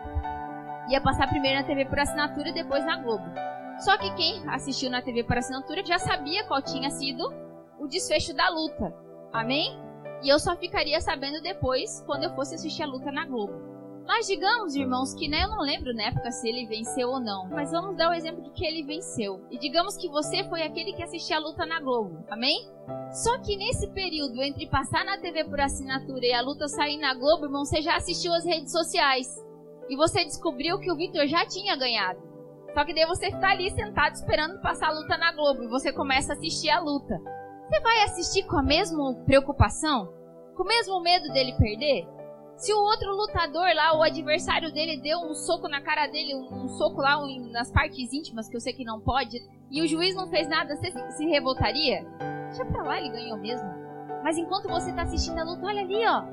Ia 0.88 1.02
passar 1.02 1.28
primeiro 1.28 1.58
na 1.60 1.66
TV 1.66 1.84
por 1.84 1.98
assinatura 1.98 2.48
e 2.48 2.54
depois 2.54 2.82
na 2.86 2.96
Globo. 2.96 3.55
Só 3.78 3.97
que 3.99 4.14
quem 4.14 4.49
assistiu 4.49 4.90
na 4.90 5.02
TV 5.02 5.25
por 5.25 5.37
assinatura 5.37 5.85
já 5.85 5.99
sabia 5.99 6.45
qual 6.45 6.62
tinha 6.62 6.90
sido 6.90 7.23
o 7.78 7.87
desfecho 7.87 8.35
da 8.35 8.49
luta. 8.49 8.95
Amém? 9.33 9.78
E 10.23 10.28
eu 10.28 10.38
só 10.38 10.56
ficaria 10.56 11.00
sabendo 11.00 11.42
depois 11.42 12.02
quando 12.06 12.25
eu 12.25 12.35
fosse 12.35 12.54
assistir 12.54 12.83
a 12.83 12.87
luta 12.87 13.12
na 13.12 13.26
Globo. 13.26 13.76
Mas 14.06 14.28
digamos, 14.28 14.76
irmãos, 14.76 15.12
que 15.14 15.28
né, 15.28 15.42
eu 15.42 15.49
não 15.49 15.61
lembro 15.61 15.92
na 15.92 16.04
época 16.04 16.30
se 16.30 16.49
ele 16.49 16.64
venceu 16.66 17.09
ou 17.09 17.21
não. 17.21 17.49
Mas 17.49 17.73
vamos 17.73 17.97
dar 17.97 18.11
o 18.11 18.14
exemplo 18.14 18.40
de 18.40 18.50
que 18.50 18.64
ele 18.64 18.85
venceu. 18.85 19.45
E 19.50 19.59
digamos 19.59 19.97
que 19.97 20.09
você 20.09 20.45
foi 20.45 20.62
aquele 20.62 20.92
que 20.92 21.02
assistiu 21.02 21.37
a 21.37 21.40
luta 21.40 21.66
na 21.66 21.80
Globo. 21.80 22.25
Amém? 22.30 22.71
Só 23.11 23.37
que 23.38 23.56
nesse 23.56 23.88
período 23.88 24.40
entre 24.42 24.68
passar 24.68 25.04
na 25.04 25.18
TV 25.18 25.45
por 25.45 25.61
assinatura 25.61 26.25
e 26.25 26.33
a 26.33 26.40
luta 26.40 26.68
sair 26.68 26.99
na 26.99 27.14
Globo, 27.14 27.47
irmão, 27.47 27.64
você 27.64 27.83
já 27.83 27.97
assistiu 27.97 28.33
as 28.33 28.45
redes 28.45 28.71
sociais. 28.71 29.45
E 29.88 29.97
você 29.97 30.25
descobriu 30.25 30.78
que 30.78 30.90
o 30.90 30.97
Vitor 30.97 31.26
já 31.26 31.45
tinha 31.45 31.76
ganhado. 31.76 32.25
Só 32.76 32.85
que 32.85 32.92
daí 32.92 33.06
você 33.06 33.28
está 33.28 33.52
ali 33.52 33.71
sentado 33.71 34.12
esperando 34.12 34.61
passar 34.61 34.88
a 34.88 34.92
luta 34.92 35.16
na 35.16 35.33
Globo 35.33 35.62
e 35.64 35.66
você 35.66 35.90
começa 35.90 36.35
a 36.35 36.37
assistir 36.37 36.68
a 36.68 36.78
luta. 36.78 37.18
Você 37.66 37.80
vai 37.80 38.02
assistir 38.02 38.42
com 38.42 38.59
a 38.59 38.62
mesma 38.62 39.14
preocupação? 39.25 40.12
Com 40.54 40.62
o 40.62 40.66
mesmo 40.66 41.00
medo 41.00 41.33
dele 41.33 41.54
perder? 41.56 42.06
Se 42.54 42.75
o 42.75 42.78
outro 42.78 43.16
lutador 43.16 43.66
lá, 43.75 43.97
o 43.97 44.02
adversário 44.02 44.71
dele, 44.75 45.00
deu 45.00 45.21
um 45.21 45.33
soco 45.33 45.68
na 45.68 45.80
cara 45.80 46.06
dele, 46.06 46.35
um, 46.35 46.68
soco 46.68 47.00
lá 47.00 47.18
nas 47.50 47.73
partes 47.73 48.12
íntimas, 48.12 48.47
que 48.47 48.56
eu 48.56 48.61
sei 48.61 48.75
que 48.75 48.85
não 48.85 49.00
pode, 49.00 49.38
e 49.71 49.80
o 49.80 49.87
juiz 49.87 50.14
não 50.14 50.26
fez 50.26 50.47
nada, 50.47 50.76
você 50.76 50.90
se, 50.90 51.12
se 51.12 51.25
revoltaria? 51.25 52.04
Deixa 52.49 52.64
pra 52.66 52.83
lá, 52.83 52.99
ele 52.99 53.09
ganhou 53.09 53.38
mesmo. 53.38 53.66
Mas 54.23 54.37
enquanto 54.37 54.68
você 54.68 54.92
tá 54.92 55.00
assistindo 55.00 55.38
a 55.38 55.45
luta, 55.45 55.64
olha 55.64 55.80
ali, 55.80 56.06
ó. 56.06 56.25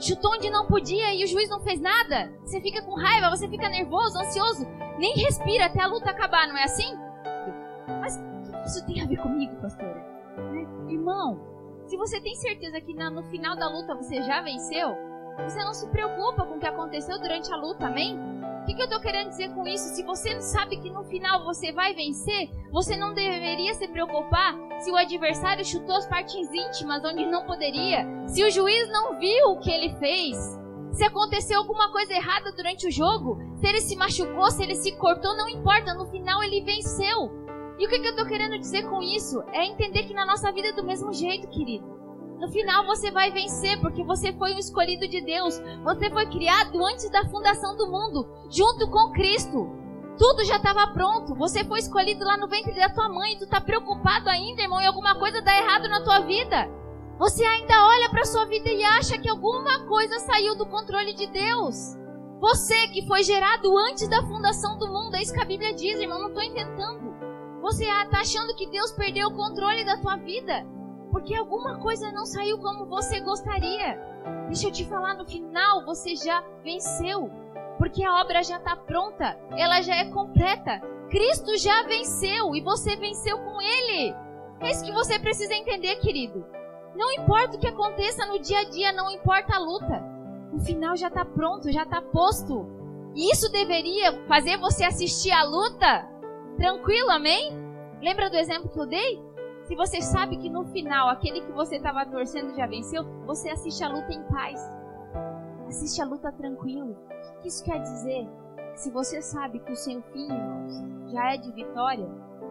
Chutou 0.00 0.32
onde 0.32 0.50
não 0.50 0.66
podia 0.66 1.14
e 1.14 1.22
o 1.22 1.26
juiz 1.26 1.48
não 1.50 1.60
fez 1.60 1.78
nada. 1.78 2.32
Você 2.42 2.60
fica 2.60 2.82
com 2.82 2.94
raiva, 2.94 3.28
você 3.28 3.46
fica 3.48 3.68
nervoso, 3.68 4.18
ansioso. 4.18 4.66
Nem 4.98 5.14
respira 5.14 5.66
até 5.66 5.82
a 5.82 5.86
luta 5.86 6.10
acabar, 6.10 6.48
não 6.48 6.56
é 6.56 6.64
assim? 6.64 6.96
Mas 8.00 8.16
o 8.16 8.62
que 8.62 8.68
isso 8.68 8.86
tem 8.86 9.02
a 9.02 9.06
ver 9.06 9.18
comigo, 9.18 9.54
pastora? 9.60 10.02
Né? 10.52 10.66
Irmão, 10.88 11.38
se 11.86 11.96
você 11.96 12.20
tem 12.20 12.34
certeza 12.34 12.80
que 12.80 12.94
no 12.94 13.22
final 13.24 13.56
da 13.56 13.68
luta 13.68 13.94
você 13.94 14.22
já 14.22 14.40
venceu, 14.40 14.96
você 15.44 15.62
não 15.62 15.74
se 15.74 15.86
preocupa 15.88 16.46
com 16.46 16.54
o 16.54 16.58
que 16.58 16.66
aconteceu 16.66 17.18
durante 17.20 17.52
a 17.52 17.56
luta, 17.56 17.86
amém? 17.86 18.18
O 18.60 18.64
que, 18.66 18.74
que 18.74 18.82
eu 18.82 18.86
estou 18.86 19.00
querendo 19.00 19.30
dizer 19.30 19.52
com 19.54 19.66
isso? 19.66 19.94
Se 19.94 20.02
você 20.02 20.40
sabe 20.40 20.76
que 20.76 20.90
no 20.90 21.02
final 21.04 21.44
você 21.44 21.72
vai 21.72 21.94
vencer, 21.94 22.50
você 22.70 22.96
não 22.96 23.14
deveria 23.14 23.74
se 23.74 23.88
preocupar 23.88 24.54
se 24.80 24.90
o 24.90 24.96
adversário 24.96 25.64
chutou 25.64 25.96
as 25.96 26.06
partes 26.06 26.48
íntimas 26.52 27.02
onde 27.04 27.26
não 27.26 27.44
poderia, 27.46 28.06
se 28.26 28.44
o 28.44 28.50
juiz 28.50 28.88
não 28.90 29.18
viu 29.18 29.48
o 29.48 29.58
que 29.58 29.70
ele 29.70 29.94
fez, 29.96 30.36
se 30.92 31.04
aconteceu 31.04 31.58
alguma 31.58 31.90
coisa 31.90 32.12
errada 32.12 32.52
durante 32.52 32.86
o 32.86 32.90
jogo, 32.90 33.38
se 33.56 33.66
ele 33.66 33.80
se 33.80 33.96
machucou, 33.96 34.50
se 34.50 34.62
ele 34.62 34.74
se 34.74 34.92
cortou, 34.96 35.36
não 35.36 35.48
importa, 35.48 35.94
no 35.94 36.06
final 36.10 36.42
ele 36.42 36.62
venceu. 36.62 37.30
E 37.78 37.86
o 37.86 37.88
que, 37.88 37.98
que 37.98 38.06
eu 38.06 38.10
estou 38.10 38.26
querendo 38.26 38.58
dizer 38.58 38.82
com 38.88 39.00
isso? 39.00 39.42
É 39.52 39.64
entender 39.64 40.04
que 40.04 40.12
na 40.12 40.26
nossa 40.26 40.52
vida 40.52 40.68
é 40.68 40.72
do 40.72 40.84
mesmo 40.84 41.12
jeito, 41.12 41.48
querido. 41.48 41.99
No 42.40 42.48
final 42.48 42.86
você 42.86 43.10
vai 43.10 43.30
vencer, 43.30 43.78
porque 43.82 44.02
você 44.02 44.32
foi 44.32 44.54
um 44.54 44.58
escolhido 44.58 45.06
de 45.06 45.20
Deus. 45.20 45.60
Você 45.84 46.08
foi 46.08 46.24
criado 46.24 46.82
antes 46.82 47.10
da 47.10 47.28
fundação 47.28 47.76
do 47.76 47.86
mundo, 47.86 48.26
junto 48.48 48.88
com 48.88 49.12
Cristo. 49.12 49.68
Tudo 50.16 50.42
já 50.46 50.56
estava 50.56 50.86
pronto. 50.86 51.34
Você 51.34 51.62
foi 51.64 51.80
escolhido 51.80 52.24
lá 52.24 52.38
no 52.38 52.48
ventre 52.48 52.74
da 52.74 52.88
tua 52.88 53.10
mãe. 53.10 53.36
Tu 53.36 53.44
está 53.44 53.60
preocupado 53.60 54.30
ainda, 54.30 54.62
irmão, 54.62 54.80
e 54.80 54.86
alguma 54.86 55.14
coisa 55.16 55.42
dá 55.42 55.54
errado 55.54 55.86
na 55.90 56.02
tua 56.02 56.20
vida. 56.20 56.66
Você 57.18 57.44
ainda 57.44 57.74
olha 57.86 58.08
para 58.08 58.24
sua 58.24 58.46
vida 58.46 58.70
e 58.70 58.82
acha 58.84 59.18
que 59.18 59.28
alguma 59.28 59.86
coisa 59.86 60.18
saiu 60.20 60.56
do 60.56 60.64
controle 60.64 61.12
de 61.12 61.26
Deus. 61.26 61.94
Você 62.40 62.88
que 62.88 63.06
foi 63.06 63.22
gerado 63.22 63.76
antes 63.76 64.08
da 64.08 64.22
fundação 64.22 64.78
do 64.78 64.88
mundo, 64.88 65.14
é 65.14 65.20
isso 65.20 65.34
que 65.34 65.42
a 65.42 65.44
Bíblia 65.44 65.74
diz, 65.74 66.00
irmão, 66.00 66.18
não 66.18 66.28
estou 66.28 66.42
inventando. 66.42 67.14
Você 67.60 67.84
está 67.84 68.20
achando 68.20 68.56
que 68.56 68.66
Deus 68.66 68.92
perdeu 68.92 69.28
o 69.28 69.36
controle 69.36 69.84
da 69.84 69.98
tua 69.98 70.16
vida 70.16 70.66
porque 71.10 71.34
alguma 71.34 71.78
coisa 71.78 72.10
não 72.12 72.24
saiu 72.24 72.58
como 72.58 72.86
você 72.86 73.20
gostaria. 73.20 73.98
Deixa 74.46 74.68
eu 74.68 74.72
te 74.72 74.84
falar, 74.84 75.14
no 75.14 75.26
final 75.26 75.84
você 75.84 76.14
já 76.16 76.42
venceu, 76.62 77.30
porque 77.78 78.04
a 78.04 78.20
obra 78.20 78.42
já 78.42 78.56
está 78.56 78.76
pronta, 78.76 79.38
ela 79.56 79.80
já 79.80 79.96
é 79.96 80.10
completa. 80.10 80.80
Cristo 81.08 81.56
já 81.56 81.82
venceu 81.84 82.54
e 82.54 82.60
você 82.60 82.96
venceu 82.96 83.38
com 83.38 83.60
Ele. 83.60 84.14
É 84.60 84.70
isso 84.70 84.84
que 84.84 84.92
você 84.92 85.18
precisa 85.18 85.54
entender, 85.54 85.96
querido. 85.96 86.44
Não 86.94 87.10
importa 87.12 87.56
o 87.56 87.60
que 87.60 87.66
aconteça 87.66 88.26
no 88.26 88.38
dia 88.38 88.60
a 88.60 88.64
dia, 88.64 88.92
não 88.92 89.10
importa 89.10 89.56
a 89.56 89.58
luta. 89.58 90.04
O 90.52 90.58
final 90.60 90.96
já 90.96 91.08
está 91.08 91.24
pronto, 91.24 91.72
já 91.72 91.82
está 91.82 92.02
posto. 92.02 92.66
E 93.14 93.32
isso 93.32 93.50
deveria 93.50 94.12
fazer 94.26 94.58
você 94.58 94.84
assistir 94.84 95.32
a 95.32 95.42
luta 95.42 96.08
tranquilo, 96.56 97.10
amém? 97.10 97.52
Lembra 98.02 98.30
do 98.30 98.36
exemplo 98.36 98.68
que 98.68 98.78
eu 98.78 98.86
dei? 98.86 99.29
Se 99.70 99.76
você 99.76 100.02
sabe 100.02 100.36
que 100.36 100.50
no 100.50 100.64
final 100.64 101.08
aquele 101.08 101.42
que 101.42 101.52
você 101.52 101.76
estava 101.76 102.04
torcendo 102.04 102.56
já 102.56 102.66
venceu, 102.66 103.04
você 103.24 103.50
assiste 103.50 103.84
a 103.84 103.88
luta 103.88 104.12
em 104.12 104.20
paz. 104.24 104.60
Assiste 105.68 106.02
a 106.02 106.06
luta 106.06 106.32
tranquilo. 106.32 106.90
O 106.90 107.40
que 107.40 107.46
isso 107.46 107.64
quer 107.64 107.80
dizer? 107.80 108.28
Se 108.74 108.90
você 108.90 109.22
sabe 109.22 109.60
que 109.60 109.70
o 109.70 109.76
seu 109.76 110.02
fim, 110.12 110.24
irmãos, 110.24 111.12
já 111.12 111.34
é 111.34 111.36
de 111.36 111.52
vitória, 111.52 112.04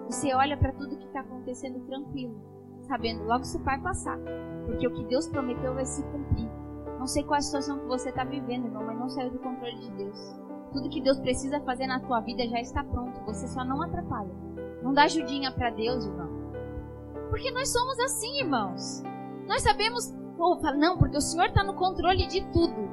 você 0.06 0.34
olha 0.34 0.56
para 0.56 0.72
tudo 0.72 0.96
que 0.96 1.08
está 1.08 1.20
acontecendo 1.20 1.86
tranquilo, 1.88 2.42
sabendo 2.88 3.26
logo 3.26 3.44
isso 3.44 3.60
vai 3.66 3.78
passar, 3.82 4.18
porque 4.66 4.88
o 4.88 4.94
que 4.94 5.04
Deus 5.04 5.28
prometeu 5.28 5.74
vai 5.74 5.86
se 5.86 6.02
cumprir. 6.04 6.50
Não 6.98 7.06
sei 7.06 7.26
qual 7.26 7.36
é 7.36 7.40
a 7.40 7.42
situação 7.42 7.80
que 7.80 7.86
você 7.86 8.12
está 8.12 8.24
vivendo, 8.24 8.68
irmão, 8.68 8.86
mas 8.86 8.98
não 8.98 9.10
saiu 9.10 9.30
do 9.30 9.40
controle 9.40 9.78
de 9.78 9.92
Deus. 9.92 10.18
Tudo 10.72 10.90
que 10.90 11.02
Deus 11.02 11.20
precisa 11.20 11.60
fazer 11.60 11.86
na 11.86 12.00
tua 12.00 12.22
vida 12.22 12.48
já 12.48 12.62
está 12.62 12.82
pronto, 12.82 13.20
você 13.26 13.46
só 13.46 13.66
não 13.66 13.82
atrapalha. 13.82 14.32
Não 14.82 14.94
dá 14.94 15.04
ajudinha 15.04 15.52
para 15.52 15.70
Deus, 15.70 16.06
irmão. 16.06 16.39
Porque 17.30 17.52
nós 17.52 17.70
somos 17.70 18.00
assim, 18.00 18.40
irmãos. 18.40 19.04
Nós 19.48 19.62
sabemos, 19.62 20.14
oh, 20.38 20.56
não, 20.78 20.98
porque 20.98 21.18
o 21.18 21.22
Senhor 21.22 21.48
está 21.48 21.64
no 21.64 21.76
controle 21.76 22.28
de 22.28 22.42
tudo. 22.52 22.90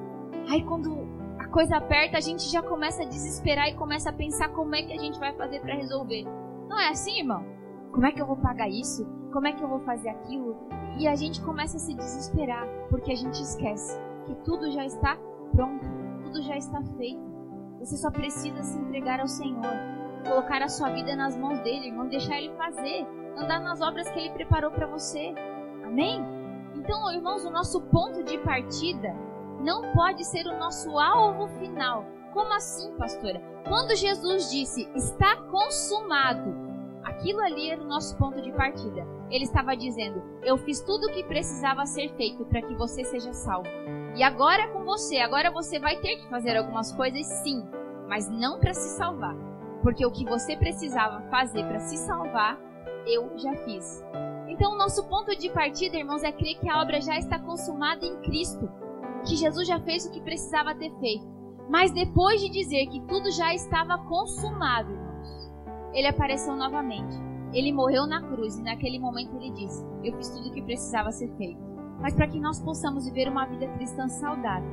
Aí 0.48 0.62
quando 0.64 1.06
a 1.38 1.48
coisa 1.48 1.76
aperta, 1.76 2.18
a 2.18 2.20
gente 2.20 2.48
já 2.48 2.62
começa 2.62 3.02
a 3.02 3.06
desesperar 3.06 3.68
e 3.68 3.74
começa 3.74 4.10
a 4.10 4.12
pensar 4.12 4.48
como 4.50 4.74
é 4.74 4.82
que 4.82 4.92
a 4.92 4.98
gente 4.98 5.18
vai 5.18 5.34
fazer 5.34 5.60
para 5.60 5.74
resolver. 5.74 6.24
Não 6.68 6.78
é 6.78 6.88
assim, 6.90 7.18
irmão? 7.18 7.44
Como 7.92 8.06
é 8.06 8.12
que 8.12 8.20
eu 8.20 8.26
vou 8.26 8.36
pagar 8.36 8.68
isso? 8.68 9.06
Como 9.32 9.46
é 9.46 9.52
que 9.52 9.62
eu 9.62 9.68
vou 9.68 9.80
fazer 9.80 10.10
aquilo? 10.10 10.56
E 10.98 11.06
a 11.06 11.14
gente 11.14 11.40
começa 11.42 11.76
a 11.76 11.80
se 11.80 11.94
desesperar, 11.94 12.66
porque 12.90 13.12
a 13.12 13.16
gente 13.16 13.40
esquece 13.42 13.98
que 14.26 14.34
tudo 14.36 14.70
já 14.70 14.84
está 14.84 15.16
pronto, 15.52 15.86
tudo 16.24 16.42
já 16.42 16.56
está 16.56 16.82
feito. 16.96 17.24
Você 17.78 17.96
só 17.96 18.10
precisa 18.10 18.62
se 18.62 18.78
entregar 18.78 19.20
ao 19.20 19.28
Senhor, 19.28 19.62
colocar 20.26 20.62
a 20.62 20.68
sua 20.68 20.90
vida 20.90 21.14
nas 21.14 21.36
mãos 21.36 21.60
dele, 21.60 21.88
irmão, 21.88 22.08
deixar 22.08 22.38
ele 22.38 22.54
fazer 22.56 23.06
andar 23.36 23.60
nas 23.60 23.80
obras 23.80 24.08
que 24.10 24.18
Ele 24.18 24.30
preparou 24.30 24.70
para 24.70 24.86
você. 24.86 25.34
Amém? 25.84 26.24
Então, 26.74 27.10
irmãos, 27.12 27.44
o 27.44 27.50
nosso 27.50 27.80
ponto 27.80 28.22
de 28.22 28.38
partida 28.38 29.14
não 29.60 29.92
pode 29.92 30.24
ser 30.24 30.46
o 30.46 30.58
nosso 30.58 30.98
alvo 30.98 31.48
final. 31.58 32.04
Como 32.32 32.52
assim, 32.52 32.92
pastora? 32.96 33.40
Quando 33.66 33.96
Jesus 33.96 34.50
disse 34.50 34.88
está 34.94 35.36
consumado, 35.50 36.54
aquilo 37.02 37.40
ali 37.40 37.70
era 37.70 37.82
o 37.82 37.86
nosso 37.86 38.16
ponto 38.16 38.40
de 38.42 38.52
partida. 38.52 39.06
Ele 39.30 39.44
estava 39.44 39.76
dizendo: 39.76 40.22
Eu 40.42 40.56
fiz 40.58 40.80
tudo 40.80 41.06
o 41.06 41.12
que 41.12 41.24
precisava 41.24 41.86
ser 41.86 42.10
feito 42.14 42.44
para 42.44 42.62
que 42.62 42.74
você 42.74 43.04
seja 43.04 43.32
salvo. 43.32 43.68
E 44.14 44.22
agora 44.22 44.62
é 44.62 44.68
com 44.68 44.84
você. 44.84 45.18
Agora 45.18 45.50
você 45.50 45.78
vai 45.78 45.96
ter 45.96 46.16
que 46.16 46.28
fazer 46.28 46.56
algumas 46.56 46.92
coisas, 46.92 47.26
sim, 47.42 47.66
mas 48.08 48.28
não 48.28 48.60
para 48.60 48.74
se 48.74 48.96
salvar. 48.96 49.34
Porque 49.82 50.04
o 50.04 50.10
que 50.10 50.24
você 50.24 50.56
precisava 50.56 51.22
fazer 51.30 51.64
para 51.64 51.80
se 51.80 51.96
salvar, 51.96 52.58
eu 53.06 53.30
já 53.38 53.54
fiz. 53.64 54.04
Então, 54.48 54.72
o 54.72 54.78
nosso 54.78 55.06
ponto 55.08 55.36
de 55.36 55.48
partida, 55.50 55.96
irmãos, 55.96 56.22
é 56.22 56.32
crer 56.32 56.58
que 56.58 56.68
a 56.68 56.80
obra 56.80 57.00
já 57.00 57.16
está 57.16 57.38
consumada 57.38 58.04
em 58.04 58.20
Cristo, 58.22 58.68
que 59.24 59.36
Jesus 59.36 59.66
já 59.66 59.80
fez 59.80 60.06
o 60.06 60.10
que 60.10 60.20
precisava 60.20 60.74
ter 60.74 60.92
feito. 60.98 61.26
Mas 61.68 61.92
depois 61.92 62.40
de 62.40 62.48
dizer 62.48 62.86
que 62.86 63.00
tudo 63.02 63.30
já 63.30 63.54
estava 63.54 63.98
consumado, 64.04 64.92
irmãos, 64.92 65.52
ele 65.92 66.06
apareceu 66.06 66.56
novamente. 66.56 67.16
Ele 67.52 67.72
morreu 67.72 68.06
na 68.06 68.22
cruz 68.22 68.58
e 68.58 68.62
naquele 68.62 68.98
momento 68.98 69.34
ele 69.36 69.50
disse: 69.52 69.84
Eu 70.02 70.16
fiz 70.16 70.28
tudo 70.30 70.48
o 70.48 70.52
que 70.52 70.62
precisava 70.62 71.10
ser 71.10 71.28
feito. 71.36 71.60
Mas 72.00 72.14
para 72.14 72.28
que 72.28 72.38
nós 72.38 72.60
possamos 72.60 73.06
viver 73.06 73.28
uma 73.28 73.46
vida 73.46 73.66
cristã 73.68 74.06
saudável, 74.08 74.70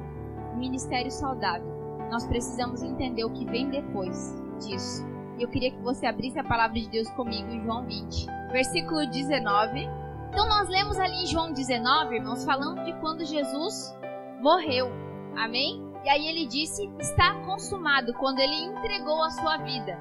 um 0.53 0.57
ministério 0.57 1.09
saudável, 1.09 1.67
nós 2.11 2.25
precisamos 2.25 2.83
entender 2.83 3.23
o 3.23 3.31
que 3.31 3.45
vem 3.45 3.69
depois 3.69 4.35
disso. 4.59 5.12
E 5.37 5.43
eu 5.43 5.49
queria 5.49 5.71
que 5.71 5.81
você 5.81 6.05
abrisse 6.05 6.39
a 6.39 6.43
palavra 6.43 6.79
de 6.79 6.89
Deus 6.89 7.09
comigo 7.11 7.49
em 7.49 7.61
João 7.63 7.85
20, 7.85 8.27
versículo 8.51 9.07
19. 9.07 9.89
Então 10.29 10.47
nós 10.47 10.67
lemos 10.69 10.99
ali 10.99 11.23
em 11.23 11.27
João 11.27 11.51
19, 11.51 12.15
irmãos, 12.15 12.45
falando 12.45 12.83
de 12.83 12.93
quando 12.99 13.25
Jesus 13.25 13.95
morreu. 14.41 14.91
Amém? 15.37 15.81
E 16.03 16.09
aí 16.09 16.27
ele 16.27 16.45
disse: 16.45 16.89
está 16.99 17.33
consumado, 17.45 18.13
quando 18.15 18.39
ele 18.39 18.55
entregou 18.55 19.23
a 19.23 19.29
sua 19.31 19.57
vida. 19.57 19.97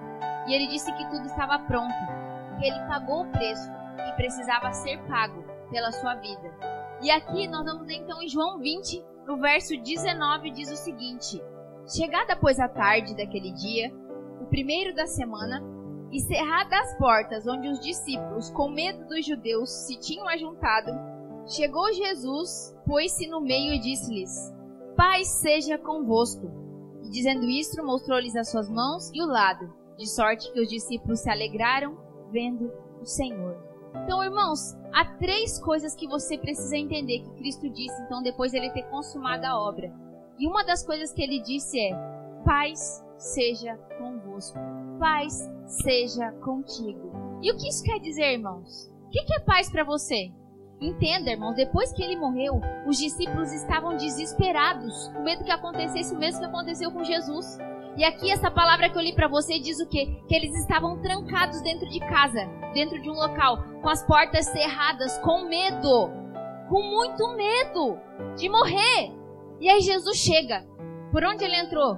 E 0.47 0.55
ele 0.55 0.67
disse 0.67 0.93
que 0.93 1.09
tudo 1.09 1.27
estava 1.27 1.59
pronto, 1.61 1.95
que 2.59 2.67
ele 2.67 2.79
pagou 2.89 3.23
o 3.23 3.31
preço 3.31 3.71
que 4.05 4.13
precisava 4.17 4.73
ser 4.73 4.99
pago 5.05 5.45
pela 5.71 5.93
sua 5.93 6.15
vida. 6.17 6.53
E 7.01 7.11
aqui 7.11 7.47
nós 7.47 7.65
vamos 7.65 7.87
ler 7.87 7.97
então 7.97 8.23
em 8.23 8.29
João 8.29 8.59
20, 8.59 9.05
no 9.27 9.39
verso 9.39 9.77
19, 9.77 10.51
diz 10.51 10.71
o 10.71 10.77
seguinte: 10.77 11.43
Chegada, 11.87 12.37
pois, 12.37 12.61
a 12.61 12.69
tarde 12.69 13.17
daquele 13.17 13.53
dia, 13.53 13.93
o 14.43 14.47
primeiro 14.47 14.95
da 14.95 15.07
semana, 15.07 15.63
e 16.11 16.21
cerradas 16.21 16.79
as 16.79 16.99
portas 16.99 17.47
onde 17.47 17.69
os 17.69 17.81
discípulos, 17.81 18.51
com 18.51 18.69
medo 18.69 19.07
dos 19.07 19.25
judeus, 19.25 19.71
se 19.71 19.99
tinham 19.99 20.29
ajuntado, 20.29 20.93
chegou 21.47 21.93
Jesus, 21.93 22.77
pôs-se 22.87 23.27
no 23.27 23.41
meio 23.41 23.73
e 23.73 23.79
disse-lhes: 23.79 24.53
Paz 24.97 25.29
seja 25.29 25.79
convosco. 25.79 26.51
E 27.03 27.09
dizendo 27.09 27.49
isto, 27.49 27.83
mostrou-lhes 27.85 28.37
as 28.37 28.51
suas 28.51 28.69
mãos 28.69 29.11
e 29.15 29.23
o 29.23 29.27
lado, 29.27 29.73
de 29.97 30.07
sorte 30.09 30.53
que 30.53 30.61
os 30.61 30.69
discípulos 30.69 31.21
se 31.21 31.31
alegraram 31.31 31.97
vendo 32.31 32.71
o 33.01 33.07
Senhor. 33.07 33.57
Então, 34.05 34.23
irmãos, 34.23 34.77
há 34.93 35.05
três 35.17 35.59
coisas 35.61 35.95
que 35.95 36.07
você 36.07 36.37
precisa 36.37 36.77
entender 36.77 37.21
que 37.21 37.35
Cristo 37.35 37.69
disse, 37.71 38.01
então, 38.03 38.23
depois 38.23 38.53
de 38.53 38.59
ele 38.59 38.71
ter 38.71 38.85
consumado 38.85 39.45
a 39.47 39.59
obra. 39.59 39.93
E 40.39 40.47
uma 40.47 40.65
das 40.65 40.85
coisas 40.85 41.13
que 41.13 41.23
ele 41.23 41.41
disse 41.41 41.79
é: 41.79 41.95
Paz 42.45 43.03
seja 43.23 43.77
convosco. 43.99 44.59
Paz 44.99 45.49
seja 45.67 46.33
contigo. 46.45 47.39
E 47.41 47.51
o 47.51 47.57
que 47.57 47.69
isso 47.69 47.83
quer 47.83 47.99
dizer, 47.99 48.33
irmãos? 48.33 48.91
O 49.07 49.11
que 49.11 49.35
é 49.35 49.41
paz 49.41 49.71
para 49.71 49.85
você? 49.85 50.31
Entenda, 50.81 51.31
irmãos, 51.31 51.55
depois 51.55 51.93
que 51.93 52.03
ele 52.03 52.17
morreu, 52.17 52.61
os 52.87 52.99
discípulos 52.99 53.53
estavam 53.53 53.97
desesperados, 53.97 55.09
com 55.09 55.23
medo 55.23 55.45
que 55.45 55.51
acontecesse 55.51 56.13
o 56.13 56.19
mesmo 56.19 56.41
que 56.41 56.47
aconteceu 56.47 56.91
com 56.91 57.05
Jesus. 57.05 57.57
E 57.97 58.05
aqui 58.05 58.31
essa 58.31 58.51
palavra 58.51 58.89
que 58.89 58.99
eu 58.99 59.03
li 59.03 59.15
para 59.15 59.29
você 59.29 59.61
diz 59.61 59.79
o 59.79 59.89
quê? 59.89 60.21
Que 60.27 60.35
eles 60.35 60.55
estavam 60.57 61.01
trancados 61.01 61.61
dentro 61.63 61.89
de 61.89 62.01
casa, 62.01 62.47
dentro 62.75 63.01
de 63.01 63.09
um 63.09 63.15
local, 63.15 63.63
com 63.81 63.89
as 63.89 64.05
portas 64.05 64.47
cerradas, 64.47 65.17
com 65.19 65.45
medo, 65.45 66.11
com 66.69 66.83
muito 66.83 67.29
medo 67.37 67.99
de 68.37 68.49
morrer. 68.49 69.13
E 69.61 69.69
aí 69.69 69.81
Jesus 69.81 70.17
chega. 70.17 70.67
Por 71.13 71.23
onde 71.23 71.45
ele 71.45 71.57
entrou? 71.57 71.97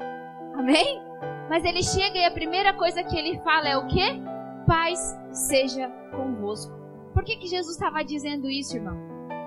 Amém? 0.55 1.04
Mas 1.49 1.65
ele 1.65 1.83
chega 1.83 2.19
e 2.19 2.25
a 2.25 2.31
primeira 2.31 2.73
coisa 2.73 3.03
que 3.03 3.17
ele 3.17 3.39
fala 3.41 3.69
é 3.69 3.77
o 3.77 3.87
quê? 3.87 4.21
Paz 4.67 5.17
seja 5.31 5.89
convosco. 6.17 6.73
Por 7.13 7.23
que, 7.23 7.37
que 7.37 7.47
Jesus 7.47 7.77
estava 7.77 8.03
dizendo 8.03 8.51
isso, 8.51 8.77
irmão? 8.77 8.97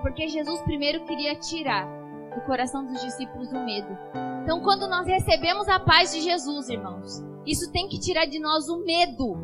Porque 0.02 0.28
Jesus 0.28 0.60
primeiro 0.62 1.04
queria 1.04 1.34
tirar 1.34 1.86
do 2.34 2.40
coração 2.42 2.86
dos 2.86 3.00
discípulos 3.02 3.50
o 3.52 3.64
medo. 3.64 3.98
Então, 4.42 4.60
quando 4.60 4.88
nós 4.88 5.06
recebemos 5.06 5.68
a 5.68 5.80
paz 5.80 6.12
de 6.12 6.20
Jesus, 6.20 6.68
irmãos, 6.68 7.22
isso 7.44 7.70
tem 7.72 7.88
que 7.88 7.98
tirar 7.98 8.26
de 8.26 8.38
nós 8.38 8.68
o 8.68 8.84
medo. 8.84 9.36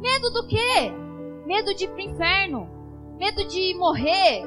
Medo 0.00 0.30
do 0.30 0.46
quê? 0.46 0.92
Medo 1.46 1.74
de 1.74 1.84
ir 1.84 1.88
pro 1.88 2.00
inferno, 2.00 2.68
medo 3.18 3.46
de 3.48 3.74
morrer, 3.74 4.44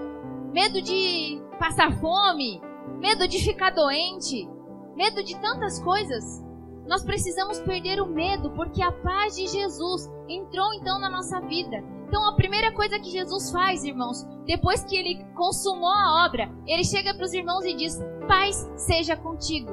medo 0.54 0.82
de 0.82 1.42
passar 1.60 1.92
fome, 2.00 2.62
medo 3.00 3.28
de 3.28 3.40
ficar 3.40 3.72
doente, 3.72 4.48
medo 4.96 5.24
de 5.24 5.38
tantas 5.40 5.82
coisas. 5.82 6.45
Nós 6.88 7.04
precisamos 7.04 7.60
perder 7.60 8.00
o 8.02 8.06
medo, 8.06 8.52
porque 8.52 8.82
a 8.82 8.92
paz 8.92 9.36
de 9.36 9.48
Jesus 9.48 10.10
entrou 10.30 10.74
então 10.74 11.00
na 11.00 11.10
nossa 11.10 11.40
vida. 11.42 11.84
Então 12.08 12.28
a 12.28 12.36
primeira 12.36 12.72
coisa 12.72 13.00
que 13.00 13.10
Jesus 13.10 13.52
faz, 13.52 13.84
irmãos, 13.84 14.24
depois 14.46 14.84
que 14.84 14.96
ele 14.96 15.24
consumou 15.36 15.90
a 15.90 16.26
obra, 16.26 16.52
ele 16.68 16.84
chega 16.84 17.14
para 17.14 17.26
os 17.26 17.34
irmãos 17.34 17.66
e 17.66 17.76
diz: 17.76 18.00
Paz 18.28 18.70
seja 18.76 19.18
contigo. 19.18 19.72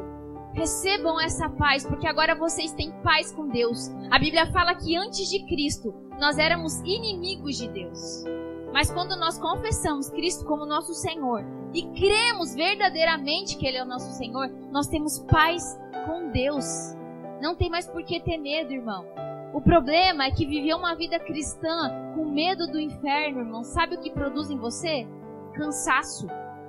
Recebam 0.55 1.21
essa 1.21 1.49
paz, 1.49 1.87
porque 1.87 2.07
agora 2.07 2.35
vocês 2.35 2.73
têm 2.73 2.93
paz 3.03 3.33
com 3.33 3.49
Deus. 3.49 3.89
A 4.11 4.19
Bíblia 4.19 4.51
fala 4.53 4.75
que 4.75 4.97
antes 4.97 5.29
de 5.29 5.47
Cristo 5.47 5.95
nós 6.19 6.39
éramos 6.39 6.79
inimigos 6.81 7.57
de 7.57 7.69
Deus. 7.69 8.25
Mas 8.73 8.91
quando 8.91 9.17
nós 9.17 9.39
confessamos 9.39 10.09
Cristo 10.11 10.45
como 10.47 10.65
nosso 10.65 10.95
Senhor 10.95 11.45
e 11.75 11.83
cremos 11.93 12.55
verdadeiramente 12.55 13.57
que 13.57 13.67
Ele 13.67 13.77
é 13.77 13.83
o 13.83 13.89
nosso 13.89 14.11
Senhor, 14.13 14.49
nós 14.71 14.87
temos 14.89 15.19
paz 15.21 15.79
com 16.07 16.31
Deus. 16.31 16.95
Não 17.43 17.57
tem 17.57 17.69
mais 17.69 17.89
por 17.89 18.05
que 18.05 18.21
ter 18.21 18.39
medo, 18.39 18.73
irmão. 18.73 19.05
O 19.53 19.61
problema 19.61 20.25
é 20.25 20.31
que 20.31 20.47
viver 20.47 20.75
uma 20.75 20.95
vida 20.95 21.19
cristã 21.19 21.91
com 22.15 22.25
medo 22.25 22.69
do 22.69 22.79
inferno, 22.79 23.41
irmão, 23.41 23.65
sabe 23.65 23.97
o 23.97 24.01
que 24.01 24.13
produz 24.13 24.49
em 24.49 24.57
você? 24.57 25.09
Cansaço, 25.53 26.29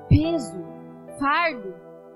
peso, 0.10 0.66
fardo. 1.20 1.76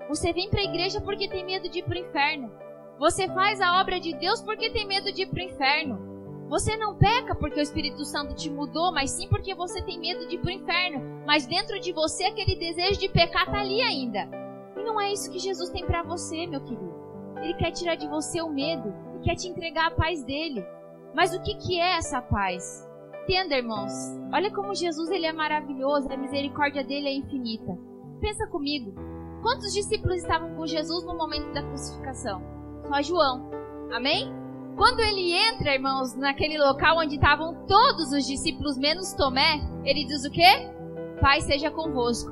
Você 0.10 0.34
vem 0.34 0.50
para 0.50 0.62
a 0.62 0.64
igreja 0.64 1.00
porque 1.00 1.30
tem 1.30 1.46
medo 1.46 1.70
de 1.70 1.80
ir 1.80 1.84
para 1.84 1.98
o 1.98 2.00
inferno. 2.00 2.52
Você 2.98 3.28
faz 3.28 3.62
a 3.62 3.80
obra 3.80 4.00
de 4.00 4.18
Deus 4.18 4.42
porque 4.42 4.72
tem 4.72 4.88
medo 4.88 5.12
de 5.12 5.22
ir 5.22 5.28
para 5.28 5.40
o 5.40 5.46
inferno. 5.46 6.48
Você 6.50 6.76
não 6.78 6.96
peca 6.96 7.36
porque 7.36 7.60
o 7.60 7.64
Espírito 7.64 8.04
Santo 8.06 8.34
te 8.34 8.50
mudou, 8.50 8.92
mas 8.92 9.12
sim 9.12 9.28
porque 9.30 9.54
você 9.54 9.84
tem 9.84 10.00
medo 10.00 10.28
de 10.28 10.34
ir 10.34 10.40
para 10.40 10.50
o 10.50 10.54
inferno. 10.54 11.24
Mas 11.28 11.46
dentro 11.46 11.80
de 11.80 11.94
você 11.94 12.24
aquele 12.24 12.56
desejo 12.56 13.00
de 13.00 13.08
pecar 13.08 13.44
está 13.44 13.60
ali 13.60 13.84
ainda. 13.84 14.28
E 14.76 14.82
não 14.82 15.00
é 15.00 15.14
isso 15.14 15.32
que 15.32 15.38
Jesus 15.38 15.70
tem 15.70 15.86
para 15.86 16.02
você, 16.02 16.48
meu 16.48 16.62
querido. 16.62 16.97
Ele 17.42 17.54
quer 17.54 17.72
tirar 17.72 17.96
de 17.96 18.08
você 18.08 18.42
o 18.42 18.50
medo 18.50 18.94
e 19.16 19.24
quer 19.24 19.36
te 19.36 19.48
entregar 19.48 19.88
a 19.88 19.92
paz 19.92 20.24
dele. 20.24 20.66
Mas 21.14 21.34
o 21.34 21.42
que, 21.42 21.56
que 21.56 21.80
é 21.80 21.98
essa 21.98 22.22
paz? 22.22 22.88
Entenda, 23.24 23.56
irmãos. 23.56 23.92
Olha 24.34 24.54
como 24.54 24.74
Jesus 24.76 25.10
ele 25.10 25.26
é 25.26 25.34
maravilhoso, 25.34 26.12
a 26.12 26.18
misericórdia 26.18 26.84
dele 26.84 27.08
é 27.08 27.16
infinita. 27.16 27.78
Pensa 28.20 28.48
comigo. 28.48 28.94
Quantos 29.42 29.74
discípulos 29.74 30.18
estavam 30.18 30.56
com 30.56 30.66
Jesus 30.66 31.06
no 31.06 31.18
momento 31.18 31.52
da 31.54 31.64
crucificação? 31.64 32.42
Só 32.88 33.02
João. 33.02 33.50
Amém? 33.92 34.32
Quando 34.76 35.00
ele 35.00 35.34
entra, 35.34 35.74
irmãos, 35.74 36.16
naquele 36.16 36.58
local 36.58 37.00
onde 37.00 37.16
estavam 37.16 37.66
todos 37.66 38.12
os 38.12 38.26
discípulos, 38.26 38.78
menos 38.78 39.14
Tomé, 39.14 39.60
ele 39.84 40.06
diz 40.06 40.24
o 40.24 40.32
quê? 40.32 40.72
Pai 41.20 41.42
seja 41.42 41.72
convosco. 41.72 42.32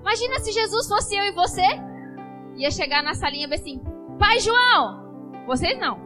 Imagina 0.00 0.38
se 0.40 0.52
Jesus 0.52 0.88
fosse 0.88 1.14
eu 1.14 1.24
e 1.24 1.32
você. 1.32 1.62
Ia 2.56 2.70
chegar 2.70 3.02
na 3.02 3.14
salinha 3.14 3.46
e 3.46 3.54
assim: 3.54 3.80
Pai 4.18 4.38
João! 4.40 5.02
Vocês 5.46 5.78
não. 5.78 5.98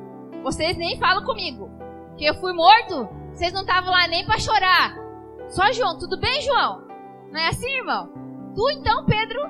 Vocês 0.42 0.77
nem 0.77 0.99
falam 0.99 1.25
comigo. 1.25 1.71
Que 2.16 2.25
eu 2.25 2.35
fui 2.35 2.53
morto, 2.53 3.09
vocês 3.33 3.53
não 3.53 3.61
estavam 3.61 3.90
lá 3.90 4.07
nem 4.09 4.25
para 4.25 4.38
chorar. 4.38 4.97
Só 5.49 5.71
João, 5.73 5.99
tudo 5.99 6.19
bem, 6.19 6.40
João? 6.42 6.87
Não 7.31 7.40
é 7.40 7.49
assim, 7.49 7.79
irmão? 7.79 8.09
Tu 8.55 8.71
então, 8.71 9.05
Pedro, 9.05 9.40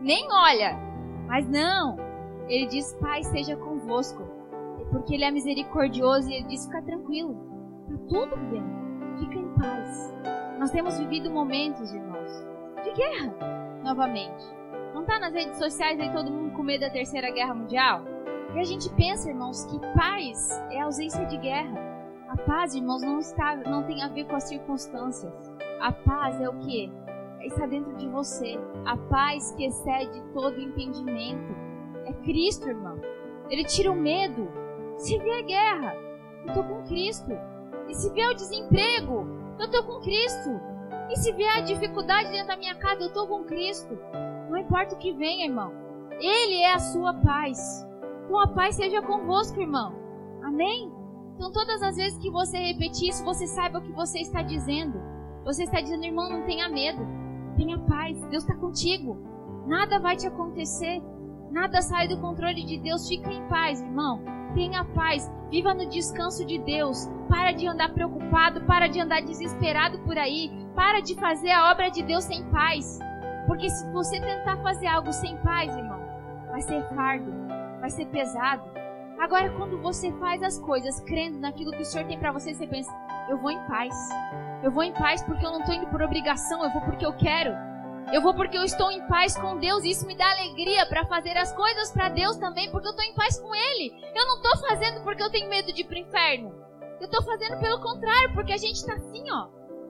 nem 0.00 0.26
olha. 0.32 0.78
Mas 1.26 1.48
não. 1.48 1.96
Ele 2.48 2.66
diz: 2.66 2.94
Pai, 3.00 3.22
seja 3.24 3.56
convosco. 3.56 4.22
Porque 4.90 5.14
ele 5.14 5.24
é 5.24 5.30
misericordioso 5.30 6.30
e 6.30 6.34
ele 6.34 6.46
diz: 6.46 6.64
Fica 6.64 6.82
tranquilo. 6.82 7.34
Tá 7.88 7.94
tudo 8.08 8.36
bem. 8.50 8.64
Fica 9.18 9.34
em 9.34 9.48
paz. 9.54 10.14
Nós 10.58 10.70
temos 10.70 10.98
vivido 10.98 11.30
momentos, 11.30 11.92
irmãos, 11.92 12.30
de 12.82 12.92
guerra, 12.92 13.34
novamente. 13.84 14.55
Não 14.96 15.04
tá 15.04 15.18
nas 15.18 15.34
redes 15.34 15.58
sociais 15.58 16.00
aí 16.00 16.10
todo 16.10 16.30
mundo 16.30 16.56
com 16.56 16.62
medo 16.62 16.80
da 16.80 16.88
terceira 16.88 17.30
guerra 17.30 17.52
mundial? 17.52 18.00
E 18.54 18.58
a 18.58 18.64
gente 18.64 18.88
pensa, 18.94 19.28
irmãos, 19.28 19.66
que 19.66 19.78
paz 19.94 20.50
é 20.70 20.80
ausência 20.80 21.26
de 21.26 21.36
guerra. 21.36 21.78
A 22.30 22.36
paz, 22.38 22.74
irmãos, 22.74 23.02
não, 23.02 23.18
está, 23.18 23.56
não 23.56 23.82
tem 23.82 24.02
a 24.02 24.08
ver 24.08 24.24
com 24.24 24.34
as 24.34 24.44
circunstâncias. 24.44 25.52
A 25.82 25.92
paz 25.92 26.40
é 26.40 26.48
o 26.48 26.58
que? 26.60 26.90
Está 27.42 27.66
dentro 27.66 27.94
de 27.96 28.08
você. 28.08 28.58
A 28.86 28.96
paz 28.96 29.52
que 29.52 29.66
excede 29.66 30.18
todo 30.32 30.58
entendimento. 30.58 31.54
É 32.06 32.14
Cristo, 32.24 32.66
irmão. 32.66 32.98
Ele 33.50 33.64
tira 33.64 33.92
o 33.92 33.94
medo. 33.94 34.50
Se 34.96 35.18
vier 35.18 35.44
guerra, 35.44 35.94
eu 36.42 36.46
estou 36.46 36.64
com 36.64 36.82
Cristo. 36.84 37.32
E 37.86 37.94
se 37.94 38.10
vier 38.14 38.30
o 38.30 38.34
desemprego, 38.34 39.26
eu 39.58 39.66
estou 39.66 39.84
com 39.84 40.00
Cristo. 40.00 40.58
E 41.10 41.16
se 41.16 41.32
vier 41.34 41.54
a 41.54 41.60
dificuldade 41.60 42.30
dentro 42.30 42.48
da 42.48 42.56
minha 42.56 42.74
casa, 42.76 43.02
eu 43.02 43.08
estou 43.08 43.28
com 43.28 43.44
Cristo. 43.44 43.98
Não 44.48 44.56
importa 44.56 44.94
o 44.94 44.98
que 44.98 45.12
venha, 45.12 45.46
irmão. 45.46 45.72
Ele 46.20 46.62
é 46.62 46.72
a 46.72 46.78
sua 46.78 47.12
paz. 47.14 47.86
Então 48.24 48.40
a 48.40 48.48
paz 48.48 48.76
seja 48.76 49.02
convosco, 49.02 49.60
irmão. 49.60 49.94
Amém? 50.42 50.92
Então 51.34 51.52
todas 51.52 51.82
as 51.82 51.96
vezes 51.96 52.18
que 52.18 52.30
você 52.30 52.58
repetir 52.58 53.10
isso, 53.10 53.24
você 53.24 53.46
saiba 53.46 53.78
o 53.78 53.82
que 53.82 53.92
você 53.92 54.20
está 54.20 54.42
dizendo. 54.42 55.00
Você 55.44 55.64
está 55.64 55.80
dizendo, 55.80 56.04
irmão, 56.04 56.28
não 56.28 56.44
tenha 56.44 56.68
medo. 56.68 57.06
Tenha 57.56 57.78
paz. 57.78 58.20
Deus 58.26 58.42
está 58.42 58.54
contigo. 58.56 59.16
Nada 59.66 59.98
vai 59.98 60.16
te 60.16 60.26
acontecer. 60.26 61.02
Nada 61.50 61.80
sai 61.82 62.08
do 62.08 62.20
controle 62.20 62.64
de 62.64 62.78
Deus. 62.78 63.08
Fica 63.08 63.32
em 63.32 63.46
paz, 63.48 63.80
irmão. 63.80 64.20
Tenha 64.54 64.84
paz. 64.84 65.30
Viva 65.50 65.72
no 65.74 65.88
descanso 65.88 66.44
de 66.44 66.58
Deus. 66.58 67.08
Para 67.28 67.52
de 67.52 67.66
andar 67.66 67.92
preocupado. 67.92 68.64
Para 68.64 68.88
de 68.88 69.00
andar 69.00 69.22
desesperado 69.22 70.00
por 70.00 70.18
aí. 70.18 70.50
Para 70.74 71.00
de 71.00 71.14
fazer 71.14 71.50
a 71.50 71.70
obra 71.70 71.90
de 71.90 72.02
Deus 72.02 72.24
sem 72.24 72.42
paz. 72.50 72.98
Porque 73.46 73.70
se 73.70 73.90
você 73.92 74.20
tentar 74.20 74.56
fazer 74.58 74.86
algo 74.86 75.12
sem 75.12 75.36
paz, 75.38 75.74
irmão, 75.76 76.00
vai 76.50 76.60
ser 76.60 76.82
fardo 76.94 77.46
vai 77.80 77.90
ser 77.90 78.06
pesado. 78.06 78.64
Agora, 79.18 79.50
quando 79.56 79.80
você 79.80 80.12
faz 80.12 80.42
as 80.42 80.58
coisas 80.58 81.00
crendo 81.00 81.38
naquilo 81.38 81.72
que 81.72 81.82
o 81.82 81.84
Senhor 81.84 82.06
tem 82.06 82.18
para 82.18 82.32
você, 82.32 82.54
você 82.54 82.66
pensa: 82.66 82.92
eu 83.28 83.38
vou 83.38 83.50
em 83.50 83.66
paz. 83.66 83.94
Eu 84.62 84.70
vou 84.70 84.82
em 84.82 84.92
paz 84.92 85.22
porque 85.22 85.44
eu 85.44 85.52
não 85.52 85.60
estou 85.60 85.74
indo 85.74 85.86
por 85.86 86.02
obrigação, 86.02 86.64
eu 86.64 86.70
vou 86.70 86.82
porque 86.82 87.06
eu 87.06 87.12
quero. 87.12 87.54
Eu 88.12 88.22
vou 88.22 88.34
porque 88.34 88.56
eu 88.56 88.62
estou 88.62 88.90
em 88.90 89.06
paz 89.08 89.36
com 89.36 89.58
Deus 89.58 89.82
e 89.84 89.90
isso 89.90 90.06
me 90.06 90.16
dá 90.16 90.30
alegria 90.30 90.86
para 90.86 91.04
fazer 91.06 91.36
as 91.36 91.52
coisas 91.52 91.90
para 91.90 92.08
Deus 92.08 92.36
também, 92.36 92.70
porque 92.70 92.86
eu 92.86 92.92
estou 92.92 93.04
em 93.04 93.14
paz 93.14 93.38
com 93.38 93.54
Ele. 93.54 93.92
Eu 94.14 94.26
não 94.26 94.36
estou 94.36 94.68
fazendo 94.68 95.02
porque 95.02 95.22
eu 95.22 95.30
tenho 95.30 95.48
medo 95.48 95.72
de 95.72 95.80
ir 95.80 95.84
para 95.84 95.96
o 95.96 95.98
inferno. 95.98 96.54
Eu 97.00 97.06
estou 97.06 97.22
fazendo 97.24 97.58
pelo 97.58 97.80
contrário, 97.80 98.32
porque 98.32 98.52
a 98.52 98.56
gente 98.56 98.76
está 98.76 98.94
assim, 98.94 99.24
ó. 99.30 99.48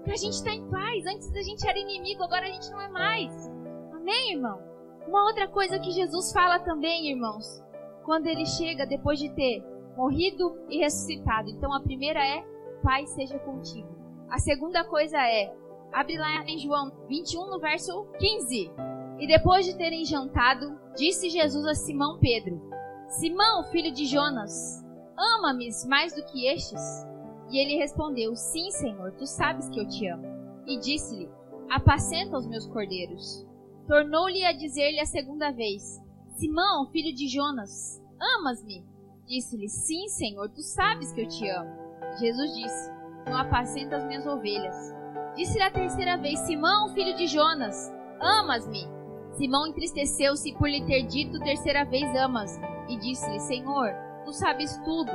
A 0.09 0.17
gente 0.17 0.35
está 0.35 0.53
em 0.53 0.69
paz. 0.71 1.07
Antes 1.07 1.35
a 1.35 1.43
gente 1.43 1.69
era 1.69 1.79
inimigo, 1.79 2.23
agora 2.23 2.47
a 2.47 2.51
gente 2.51 2.71
não 2.71 2.81
é 2.81 2.89
mais. 2.89 3.51
Amém, 3.93 4.35
irmão? 4.35 4.61
Uma 5.07 5.25
outra 5.25 5.47
coisa 5.49 5.79
que 5.79 5.91
Jesus 5.91 6.33
fala 6.33 6.59
também, 6.61 7.11
irmãos, 7.11 7.63
quando 8.05 8.27
ele 8.27 8.47
chega 8.47 8.87
depois 8.87 9.19
de 9.19 9.29
ter 9.31 9.63
morrido 9.97 10.59
e 10.69 10.79
ressuscitado. 10.79 11.51
Então 11.51 11.73
a 11.73 11.81
primeira 11.81 12.25
é: 12.25 12.45
Pai 12.83 13.07
seja 13.07 13.39
contigo. 13.39 13.89
A 14.31 14.39
segunda 14.39 14.85
coisa 14.85 15.19
é: 15.19 15.53
abre 15.93 16.17
lá 16.19 16.45
em 16.45 16.59
João 16.59 16.93
21, 17.09 17.51
no 17.51 17.59
verso 17.59 18.07
15. 18.19 18.71
E 19.19 19.27
depois 19.27 19.65
de 19.65 19.77
terem 19.77 20.05
jantado, 20.05 20.79
disse 20.97 21.31
Jesus 21.31 21.67
a 21.67 21.75
Simão 21.75 22.19
Pedro: 22.19 22.61
Simão, 23.09 23.65
filho 23.65 23.93
de 23.93 24.07
Jonas, 24.07 24.85
ama-me 25.17 25.69
mais 25.89 26.15
do 26.15 26.25
que 26.25 26.47
estes? 26.47 27.07
E 27.51 27.59
ele 27.59 27.77
respondeu: 27.77 28.35
Sim, 28.35 28.71
Senhor, 28.71 29.13
tu 29.13 29.27
sabes 29.27 29.69
que 29.69 29.81
eu 29.81 29.89
te 29.89 30.07
amo. 30.09 30.27
E 30.67 30.79
disse-lhe: 30.79 31.29
Apacenta 31.71 32.37
os 32.37 32.47
meus 32.47 32.67
cordeiros. 32.67 33.47
Tornou-lhe 33.87 34.45
a 34.45 34.53
dizer-lhe 34.53 35.01
a 35.01 35.07
segunda 35.07 35.51
vez: 35.53 36.01
Simão, 36.37 36.87
filho 36.91 37.15
de 37.15 37.29
Jonas, 37.29 38.03
amas-me? 38.21 38.85
Disse-lhe: 39.27 39.69
Sim, 39.69 40.09
Senhor, 40.09 40.49
tu 40.51 40.63
sabes 40.63 41.13
que 41.13 41.23
eu 41.23 41.29
te 41.29 41.49
amo. 41.49 41.71
Jesus 42.19 42.55
disse: 42.55 42.93
Não 43.27 43.37
apacenta 43.37 43.97
as 43.97 44.05
minhas 44.05 44.27
ovelhas. 44.27 44.95
Disse-lhe 45.37 45.63
a 45.63 45.71
terceira 45.71 46.17
vez: 46.17 46.39
Simão, 46.41 46.93
filho 46.95 47.17
de 47.17 47.27
Jonas, 47.27 47.93
amas-me? 48.21 48.87
Simão 49.33 49.67
entristeceu-se 49.67 50.53
por 50.55 50.69
lhe 50.69 50.85
ter 50.85 51.03
dito 51.05 51.39
terceira 51.41 51.85
vez: 51.85 52.05
Amas-me. 52.17 52.67
E 52.89 52.99
disse-lhe: 52.99 53.41
Senhor, 53.41 53.93
tu 54.25 54.33
sabes 54.33 54.77
tudo, 54.79 55.13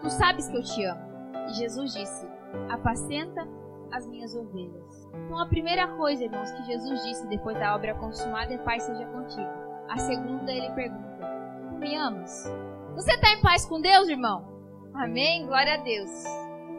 tu 0.00 0.10
sabes 0.10 0.48
que 0.48 0.56
eu 0.56 0.62
te 0.62 0.84
amo. 0.84 1.09
E 1.48 1.54
Jesus 1.54 1.92
disse: 1.92 2.26
Apacenta 2.68 3.46
as 3.92 4.06
minhas 4.06 4.34
ovelhas. 4.34 5.08
Então, 5.14 5.38
a 5.38 5.46
primeira 5.46 5.88
coisa, 5.96 6.24
irmãos, 6.24 6.50
que 6.52 6.62
Jesus 6.64 7.02
disse 7.04 7.26
depois 7.28 7.58
da 7.58 7.74
obra 7.74 7.94
consumada 7.94 8.52
é: 8.52 8.58
Pai 8.58 8.80
seja 8.80 9.04
contigo. 9.06 9.48
A 9.88 9.98
segunda, 9.98 10.50
ele 10.50 10.70
pergunta: 10.72 11.28
Tu 11.68 11.74
me 11.78 11.94
amas? 11.96 12.52
Você 12.94 13.12
está 13.12 13.32
em 13.32 13.40
paz 13.40 13.64
com 13.66 13.80
Deus, 13.80 14.08
irmão? 14.08 14.44
Amém? 14.94 15.46
Glória 15.46 15.74
a 15.74 15.82
Deus. 15.82 16.10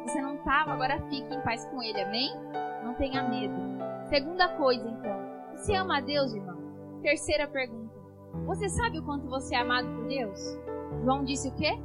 Você 0.06 0.22
não 0.22 0.36
estava, 0.36 0.74
agora 0.74 1.02
fique 1.10 1.34
em 1.34 1.42
paz 1.42 1.66
com 1.66 1.82
Ele, 1.82 2.02
amém? 2.02 2.32
Não 2.84 2.94
tenha 2.96 3.28
medo. 3.28 3.56
Segunda 4.10 4.50
coisa, 4.56 4.90
então: 4.90 5.20
Você 5.56 5.76
ama 5.76 5.98
a 5.98 6.02
Deus, 6.02 6.34
irmão? 6.34 6.58
Terceira 7.02 7.48
pergunta: 7.48 7.94
Você 8.46 8.70
sabe 8.70 9.00
o 9.00 9.04
quanto 9.04 9.28
você 9.28 9.56
é 9.56 9.60
amado 9.60 9.88
por 9.88 10.08
Deus? 10.08 10.40
João 11.04 11.24
disse 11.24 11.50
o 11.50 11.56
quê? 11.56 11.80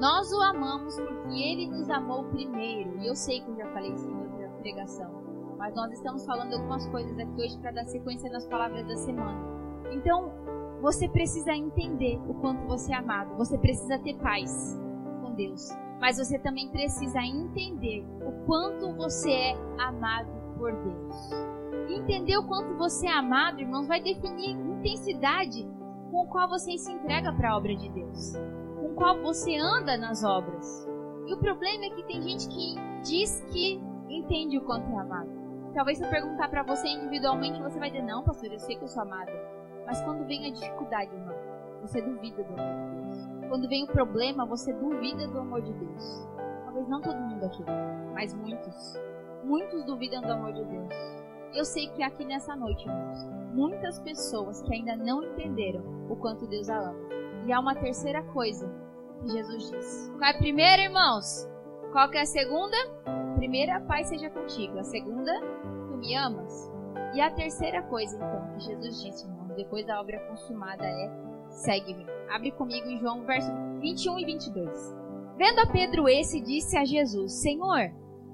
Nós 0.00 0.32
o 0.32 0.40
amamos 0.40 0.98
porque 0.98 1.42
ele 1.42 1.66
nos 1.68 1.90
amou 1.90 2.24
primeiro. 2.24 2.98
E 3.02 3.06
eu 3.06 3.14
sei 3.14 3.42
que 3.42 3.50
eu 3.50 3.56
já 3.56 3.66
falei 3.66 3.92
isso 3.92 4.08
em 4.08 4.16
outra 4.16 4.48
pregação. 4.62 5.10
Mas 5.58 5.74
nós 5.74 5.92
estamos 5.92 6.24
falando 6.24 6.54
algumas 6.54 6.86
coisas 6.86 7.18
aqui 7.18 7.42
hoje 7.42 7.58
para 7.58 7.70
dar 7.70 7.84
sequência 7.84 8.30
nas 8.30 8.46
palavras 8.46 8.88
da 8.88 8.96
semana. 8.96 9.38
Então, 9.92 10.32
você 10.80 11.06
precisa 11.06 11.52
entender 11.52 12.18
o 12.26 12.32
quanto 12.32 12.66
você 12.66 12.94
é 12.94 12.96
amado. 12.96 13.36
Você 13.36 13.58
precisa 13.58 13.98
ter 13.98 14.16
paz 14.16 14.80
com 15.20 15.34
Deus. 15.34 15.68
Mas 16.00 16.16
você 16.16 16.38
também 16.38 16.70
precisa 16.70 17.20
entender 17.20 18.02
o 18.26 18.46
quanto 18.46 18.96
você 18.96 19.30
é 19.30 19.52
amado 19.80 20.30
por 20.56 20.72
Deus. 20.72 21.30
entender 21.90 22.38
o 22.38 22.46
quanto 22.46 22.74
você 22.78 23.06
é 23.06 23.12
amado, 23.12 23.60
irmãos, 23.60 23.86
vai 23.86 24.00
definir 24.00 24.52
intensidade 24.52 25.68
com 26.10 26.26
qual 26.28 26.48
você 26.48 26.78
se 26.78 26.90
entrega 26.90 27.34
para 27.34 27.50
a 27.50 27.56
obra 27.58 27.76
de 27.76 27.90
Deus 27.90 28.34
qual 29.00 29.18
você 29.22 29.56
anda 29.56 29.96
nas 29.96 30.22
obras. 30.22 30.86
E 31.26 31.32
o 31.32 31.38
problema 31.38 31.86
é 31.86 31.90
que 31.90 32.02
tem 32.02 32.20
gente 32.20 32.46
que 32.48 32.74
diz 33.02 33.40
que 33.50 33.80
entende 34.10 34.58
o 34.58 34.60
quanto 34.60 34.90
é 34.90 34.98
amado. 34.98 35.30
Talvez 35.72 35.96
se 35.96 36.04
eu 36.04 36.10
perguntar 36.10 36.50
para 36.50 36.62
você 36.62 36.86
individualmente, 36.86 37.62
você 37.62 37.78
vai 37.78 37.90
dizer: 37.90 38.04
Não, 38.04 38.22
pastor, 38.22 38.52
eu 38.52 38.58
sei 38.58 38.76
que 38.76 38.84
eu 38.84 38.88
sou 38.88 39.02
amada. 39.02 39.32
Mas 39.86 40.02
quando 40.02 40.26
vem 40.26 40.44
a 40.44 40.50
dificuldade, 40.50 41.14
irmão, 41.14 41.34
você 41.80 42.02
duvida 42.02 42.44
do 42.44 42.52
amor 42.52 42.84
de 42.84 42.94
Deus. 42.94 43.48
Quando 43.48 43.68
vem 43.70 43.84
o 43.84 43.86
problema, 43.86 44.44
você 44.44 44.70
duvida 44.74 45.26
do 45.28 45.38
amor 45.38 45.62
de 45.62 45.72
Deus. 45.72 46.28
Talvez 46.66 46.86
não 46.86 47.00
todo 47.00 47.16
mundo 47.16 47.46
aqui, 47.46 47.64
mas 48.12 48.34
muitos. 48.34 49.00
Muitos 49.42 49.82
duvidam 49.86 50.20
do 50.20 50.30
amor 50.30 50.52
de 50.52 50.62
Deus. 50.62 50.94
Eu 51.54 51.64
sei 51.64 51.88
que 51.88 52.02
aqui 52.02 52.26
nessa 52.26 52.54
noite, 52.54 52.86
irmãos, 52.86 53.26
muitas 53.54 53.98
pessoas 54.00 54.60
que 54.60 54.74
ainda 54.74 54.94
não 54.94 55.24
entenderam 55.24 55.82
o 56.10 56.16
quanto 56.16 56.46
Deus 56.46 56.68
a 56.68 56.78
ama. 56.78 57.08
E 57.46 57.52
há 57.52 57.58
uma 57.58 57.74
terceira 57.74 58.22
coisa 58.22 58.70
Jesus 59.26 59.70
disse. 59.70 60.10
Qual 60.12 60.24
é 60.24 60.30
a 60.30 60.38
primeira, 60.38 60.82
irmãos? 60.82 61.48
Qual 61.92 62.08
que 62.10 62.18
é 62.18 62.22
a 62.22 62.26
segunda? 62.26 62.76
primeira, 63.40 63.80
Pai 63.80 64.04
seja 64.04 64.28
contigo. 64.28 64.78
A 64.78 64.84
segunda, 64.84 65.32
tu 65.88 65.96
me 65.96 66.14
amas. 66.14 66.70
E 67.14 67.20
a 67.20 67.30
terceira 67.30 67.82
coisa, 67.84 68.16
então, 68.16 68.52
que 68.52 68.60
Jesus 68.60 69.02
disse, 69.02 69.26
irmãos, 69.26 69.56
depois 69.56 69.86
da 69.86 69.98
obra 69.98 70.20
consumada 70.28 70.84
é: 70.84 71.10
segue-me. 71.48 72.06
Abre 72.30 72.52
comigo 72.52 72.86
em 72.86 72.98
João, 72.98 73.24
verso 73.24 73.50
21 73.80 74.18
e 74.20 74.24
22. 74.26 74.96
Vendo 75.38 75.58
a 75.60 75.66
Pedro 75.66 76.06
esse, 76.06 76.40
disse 76.40 76.76
a 76.76 76.84
Jesus: 76.84 77.32
Senhor, 77.32 77.90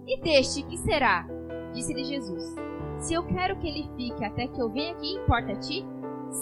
e 0.07 0.21
deste 0.21 0.65
que 0.65 0.77
será? 0.77 1.27
Disse-lhe 1.73 2.05
Jesus: 2.05 2.55
Se 2.99 3.15
eu 3.15 3.25
quero 3.29 3.57
que 3.61 3.69
ele 3.69 3.89
fique 3.97 4.25
até 4.25 4.49
que 4.49 4.61
eu 4.61 4.71
venha 4.71 4.93
aqui, 4.93 5.15
importa 5.15 5.53
a 5.53 5.57
ti? 5.61 5.87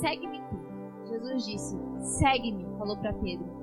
Segue-me 0.01 0.41
tu. 0.49 0.57
Jesus 1.07 1.47
disse: 1.47 1.77
Segue-me, 2.01 2.65
falou 2.79 2.97
para 2.97 3.13
Pedro. 3.13 3.54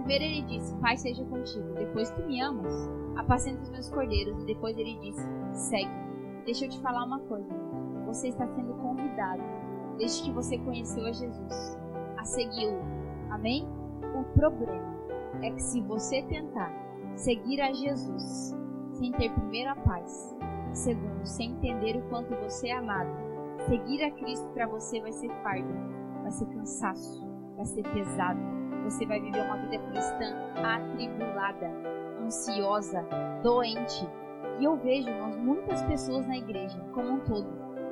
Primeiro 0.00 0.24
ele 0.24 0.42
disse: 0.42 0.74
Pai 0.76 0.96
seja 0.96 1.24
contigo. 1.24 1.74
Depois 1.74 2.10
tu 2.10 2.22
me 2.26 2.40
amas, 2.40 2.74
apacenta 3.16 3.62
os 3.62 3.70
meus 3.70 3.88
cordeiros. 3.90 4.42
E 4.42 4.46
depois 4.46 4.76
ele 4.76 4.98
disse: 5.00 5.22
Segue-me. 5.52 6.44
Deixa 6.44 6.64
eu 6.64 6.70
te 6.70 6.80
falar 6.80 7.04
uma 7.04 7.20
coisa. 7.20 7.48
Você 8.06 8.28
está 8.28 8.46
sendo 8.48 8.74
convidado, 8.74 9.42
desde 9.98 10.24
que 10.24 10.32
você 10.32 10.58
conheceu 10.58 11.06
a 11.06 11.12
Jesus, 11.12 11.78
a 12.16 12.24
segui-lo. 12.24 12.80
Amém? 13.30 13.68
O 14.18 14.24
problema 14.34 14.96
é 15.42 15.50
que 15.50 15.62
se 15.62 15.80
você 15.82 16.22
tentar 16.22 16.72
seguir 17.14 17.60
a 17.60 17.72
Jesus 17.72 18.56
sem 18.94 19.12
ter 19.12 19.30
primeiro 19.32 19.70
a 19.70 19.76
paz, 19.76 20.36
segundo, 20.72 21.24
sem 21.24 21.52
entender 21.52 21.96
o 21.96 22.08
quanto 22.08 22.34
você 22.36 22.68
é 22.68 22.76
amado, 22.76 23.10
seguir 23.68 24.02
a 24.02 24.10
Cristo 24.10 24.48
para 24.48 24.66
você 24.66 25.00
vai 25.00 25.12
ser 25.12 25.30
fardo 25.42 26.00
vai 26.22 26.30
ser 26.30 26.46
cansaço, 26.46 27.26
vai 27.56 27.64
ser 27.66 27.82
pesado. 27.82 28.59
Você 28.90 29.06
vai 29.06 29.20
viver 29.20 29.40
uma 29.42 29.56
vida 29.56 29.78
cristã 29.78 30.34
atribulada, 30.56 31.70
ansiosa, 32.20 33.06
doente. 33.40 34.06
E 34.58 34.64
eu 34.64 34.76
vejo 34.76 35.08
irmãos, 35.08 35.36
muitas 35.36 35.80
pessoas 35.84 36.26
na 36.26 36.36
igreja, 36.36 36.76
como 36.92 37.12
um 37.12 37.20
todo, 37.20 37.48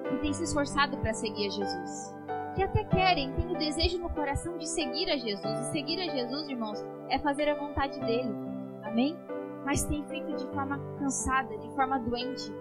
que 0.09 0.17
têm 0.19 0.33
se 0.33 0.43
esforçado 0.43 0.99
para 0.99 1.15
seguir 1.15 1.47
a 1.47 1.51
Jesus. 1.51 2.15
Que 2.57 2.65
até 2.65 2.83
querem, 2.83 3.33
têm 3.35 3.47
o 3.47 3.57
desejo 3.57 3.99
no 4.01 4.11
coração 4.11 4.59
de 4.59 4.69
seguir 4.69 5.09
a 5.09 5.17
Jesus. 5.17 5.61
E 5.61 5.71
seguir 5.71 6.01
a 6.01 6.13
Jesus, 6.13 6.49
irmãos, 6.49 6.85
é 7.09 7.19
fazer 7.21 7.49
a 7.49 7.55
vontade 7.55 8.01
dele. 8.01 8.35
Amém? 8.83 9.17
Mas 9.65 9.85
tem 9.85 10.05
feito 10.09 10.35
de 10.35 10.47
forma 10.49 10.79
cansada, 10.99 11.57
de 11.59 11.71
forma 11.77 12.01
doente. 12.01 12.53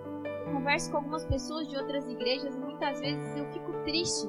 Eu 0.45 0.53
converso 0.53 0.91
com 0.91 0.97
algumas 0.97 1.25
pessoas 1.25 1.67
de 1.67 1.75
outras 1.75 2.07
igrejas 2.07 2.55
e 2.55 2.59
muitas 2.59 2.99
vezes 2.99 3.35
eu 3.35 3.51
fico 3.51 3.73
triste 3.83 4.27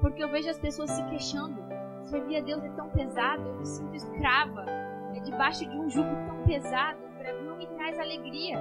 porque 0.00 0.24
eu 0.24 0.30
vejo 0.30 0.48
as 0.48 0.58
pessoas 0.58 0.90
se 0.90 1.04
queixando. 1.04 1.69
Servir 2.04 2.38
a 2.38 2.40
Deus 2.40 2.62
é 2.64 2.68
tão 2.70 2.88
pesado, 2.90 3.42
eu 3.42 3.58
me 3.58 3.66
sinto 3.66 3.94
escrava, 3.94 4.64
é 5.14 5.20
debaixo 5.20 5.68
de 5.68 5.76
um 5.76 5.88
jugo 5.88 6.10
tão 6.26 6.42
pesado, 6.44 6.98
não 7.44 7.56
me 7.56 7.66
traz 7.68 7.98
alegria. 7.98 8.58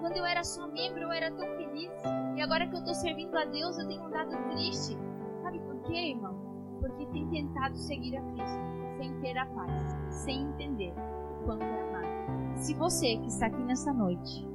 Quando 0.00 0.16
eu 0.16 0.24
era 0.24 0.42
só 0.42 0.66
membro, 0.68 1.02
eu 1.02 1.12
era 1.12 1.30
tão 1.30 1.46
feliz. 1.56 1.90
E 2.36 2.42
agora 2.42 2.66
que 2.66 2.74
eu 2.74 2.78
estou 2.78 2.94
servindo 2.94 3.36
a 3.36 3.44
Deus, 3.44 3.78
eu 3.78 3.86
tenho 3.86 4.04
andado 4.04 4.30
triste. 4.50 4.98
Sabe 5.42 5.58
por 5.60 5.80
quê, 5.82 6.10
irmão? 6.10 6.34
Porque 6.80 7.06
tem 7.06 7.28
tentado 7.28 7.76
seguir 7.76 8.16
a 8.16 8.22
Cristo, 8.22 8.60
sem 8.96 9.20
ter 9.20 9.36
a 9.36 9.46
paz, 9.46 9.96
sem 10.08 10.42
entender 10.42 10.92
o 10.92 11.44
quanto 11.44 11.64
é 11.64 11.88
amado. 11.88 12.56
Se 12.56 12.74
você 12.74 13.16
que 13.18 13.26
está 13.26 13.46
aqui 13.46 13.62
nessa 13.62 13.92
noite 13.92 14.48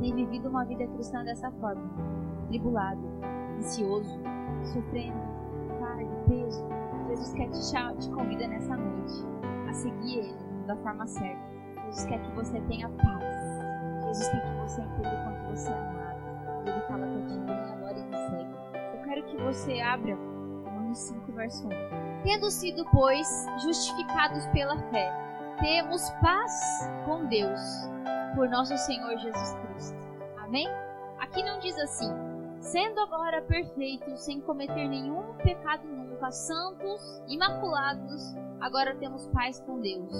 tem 0.00 0.14
vivido 0.14 0.48
uma 0.48 0.64
vida 0.64 0.86
cristã 0.86 1.24
dessa 1.24 1.50
forma, 1.52 1.90
tribulado, 2.48 3.02
ansioso, 3.58 4.20
sofrendo, 4.72 5.38
peso, 6.28 6.64
Jesus 7.18 7.32
quer 7.32 7.48
te, 7.50 8.00
te 8.00 8.10
convida 8.10 8.46
nessa 8.46 8.76
noite 8.76 9.26
a 9.68 9.72
seguir 9.72 10.18
Ele 10.18 10.66
da 10.66 10.76
forma 10.76 11.04
certa. 11.06 11.42
Jesus 11.86 12.04
quer 12.06 12.22
que 12.22 12.30
você 12.32 12.60
tenha 12.62 12.88
paz. 12.88 13.24
Jesus 14.04 14.28
quer 14.28 14.42
que 14.42 14.60
você 14.60 14.82
entenda 14.82 15.24
quanto 15.24 15.50
você 15.50 15.70
é 15.70 15.74
amado. 15.74 16.18
Ele 16.64 16.80
fala 16.82 17.06
para 17.06 17.26
ti, 17.26 17.38
vem 17.40 17.72
agora 17.72 17.98
e 17.98 18.02
me 18.04 18.16
segue. 18.16 18.96
Eu 18.96 19.02
quero 19.02 19.22
que 19.24 19.36
você 19.38 19.80
abra 19.80 20.14
Romanos 20.14 20.98
5, 20.98 21.32
verso 21.32 21.66
1. 21.66 21.70
Tendo 22.22 22.50
sido, 22.50 22.84
pois, 22.92 23.46
justificados 23.64 24.46
pela 24.48 24.78
fé, 24.90 25.10
temos 25.58 26.08
paz 26.22 26.88
com 27.04 27.26
Deus 27.26 27.60
por 28.36 28.48
nosso 28.48 28.76
Senhor 28.78 29.18
Jesus 29.18 29.54
Cristo. 29.54 29.98
Amém? 30.36 30.68
Aqui 31.18 31.42
não 31.42 31.58
diz 31.58 31.76
assim, 31.78 32.12
sendo 32.60 33.00
agora 33.00 33.42
perfeitos, 33.42 34.20
sem 34.20 34.40
cometer 34.40 34.88
nenhum 34.88 35.34
pecado 35.42 35.86
nunca, 35.86 36.30
santos, 36.30 37.22
imaculados, 37.28 38.34
agora 38.60 38.94
temos 38.96 39.26
paz 39.28 39.60
com 39.60 39.80
Deus, 39.80 40.12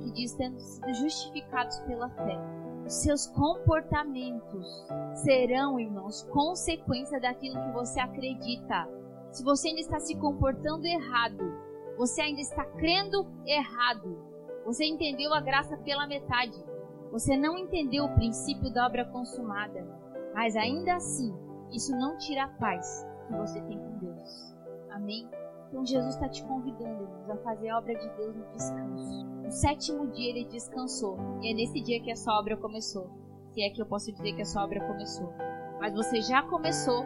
que 0.00 0.12
diz 0.12 0.34
tendo 0.34 0.60
sido 0.60 0.94
justificados 0.94 1.78
pela 1.80 2.08
fé. 2.10 2.38
Os 2.86 2.94
seus 2.94 3.26
comportamentos 3.26 4.66
serão, 5.14 5.78
irmãos, 5.78 6.22
consequência 6.32 7.20
daquilo 7.20 7.60
que 7.62 7.72
você 7.72 8.00
acredita. 8.00 8.88
Se 9.30 9.44
você 9.44 9.68
ainda 9.68 9.80
está 9.80 10.00
se 10.00 10.16
comportando 10.16 10.86
errado, 10.86 11.70
você 11.96 12.22
ainda 12.22 12.40
está 12.40 12.64
crendo 12.64 13.26
errado, 13.46 14.18
você 14.64 14.84
entendeu 14.84 15.32
a 15.34 15.40
graça 15.40 15.76
pela 15.78 16.06
metade, 16.06 16.64
você 17.10 17.36
não 17.36 17.58
entendeu 17.58 18.04
o 18.04 18.14
princípio 18.14 18.72
da 18.72 18.86
obra 18.86 19.04
consumada, 19.04 19.86
mas 20.34 20.56
ainda 20.56 20.94
assim, 20.94 21.34
isso 21.72 21.96
não 21.96 22.16
tira 22.18 22.44
a 22.44 22.48
paz 22.48 23.06
que 23.26 23.34
você 23.34 23.60
tem 23.62 23.78
com 23.78 23.98
Deus. 23.98 24.54
Amém? 24.90 25.28
Então 25.68 25.86
Jesus 25.86 26.14
está 26.14 26.28
te 26.28 26.42
convidando, 26.44 27.04
irmãos, 27.04 27.30
a 27.30 27.36
fazer 27.38 27.68
a 27.68 27.78
obra 27.78 27.94
de 27.94 28.08
Deus 28.16 28.34
no 28.34 28.44
descanso. 28.52 29.24
No 29.44 29.50
sétimo 29.52 30.08
dia 30.08 30.30
ele 30.30 30.44
descansou. 30.46 31.16
E 31.40 31.50
é 31.50 31.54
nesse 31.54 31.80
dia 31.80 32.00
que 32.00 32.10
a 32.10 32.16
sua 32.16 32.38
obra 32.38 32.56
começou. 32.56 33.08
Se 33.52 33.62
é 33.62 33.70
que 33.70 33.80
eu 33.80 33.86
posso 33.86 34.12
dizer 34.12 34.32
que 34.34 34.42
a 34.42 34.44
sua 34.44 34.64
obra 34.64 34.80
começou. 34.86 35.32
Mas 35.80 35.94
você 35.94 36.20
já 36.20 36.42
começou 36.42 37.04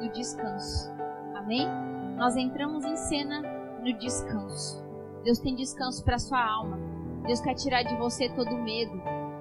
no 0.00 0.10
descanso. 0.12 0.90
Amém? 1.34 1.68
Nós 2.16 2.36
entramos 2.36 2.84
em 2.84 2.96
cena 2.96 3.42
no 3.80 3.92
descanso. 3.98 4.82
Deus 5.22 5.38
tem 5.38 5.54
descanso 5.54 6.02
para 6.02 6.18
sua 6.18 6.42
alma. 6.42 6.78
Deus 7.26 7.40
quer 7.40 7.54
tirar 7.54 7.82
de 7.82 7.94
você 7.96 8.28
todo 8.30 8.56
medo. 8.56 8.98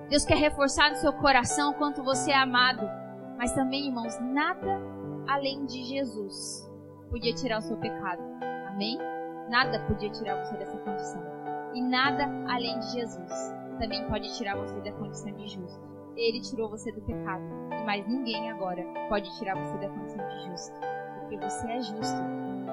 Deus 0.10 0.26
quer 0.26 0.38
reforçar 0.38 0.90
no 0.90 0.98
seu 0.98 1.14
coração 1.14 1.74
quanto 1.74 2.04
você 2.04 2.32
é 2.32 2.36
amado. 2.36 2.86
Mas 3.38 3.52
também, 3.54 3.88
irmãos, 3.88 4.17
nada 4.21 4.82
além 5.28 5.65
de 5.65 5.84
Jesus 5.84 6.69
podia 7.10 7.34
tirar 7.34 7.60
o 7.60 7.62
seu 7.62 7.78
pecado. 7.78 8.21
Amém? 8.69 8.98
Nada 9.50 9.80
podia 9.88 10.10
tirar 10.10 10.43
você 10.43 10.58
dessa 10.58 10.78
condição. 10.78 11.24
E 11.74 11.82
nada 11.82 12.26
além 12.48 12.80
de 12.80 12.91
Jesus 12.91 13.56
também 13.80 14.08
pode 14.08 14.34
tirar 14.38 14.56
você 14.56 14.80
da 14.82 14.91
condição 14.93 15.32
de 15.34 15.48
justo. 15.48 15.82
Ele 16.15 16.41
tirou 16.41 16.69
você 16.69 16.91
do 16.91 17.02
pecado. 17.02 17.43
Mas 17.86 18.08
ninguém 18.08 18.50
agora 18.50 18.84
pode 19.10 19.30
tirar 19.38 19.56
você 19.56 19.78
da 19.78 19.89
condição 19.89 20.28
de 20.28 20.50
justo. 20.50 20.80
Porque 21.19 21.38
você 21.38 21.67
é 21.67 21.82
justo. 21.82 22.24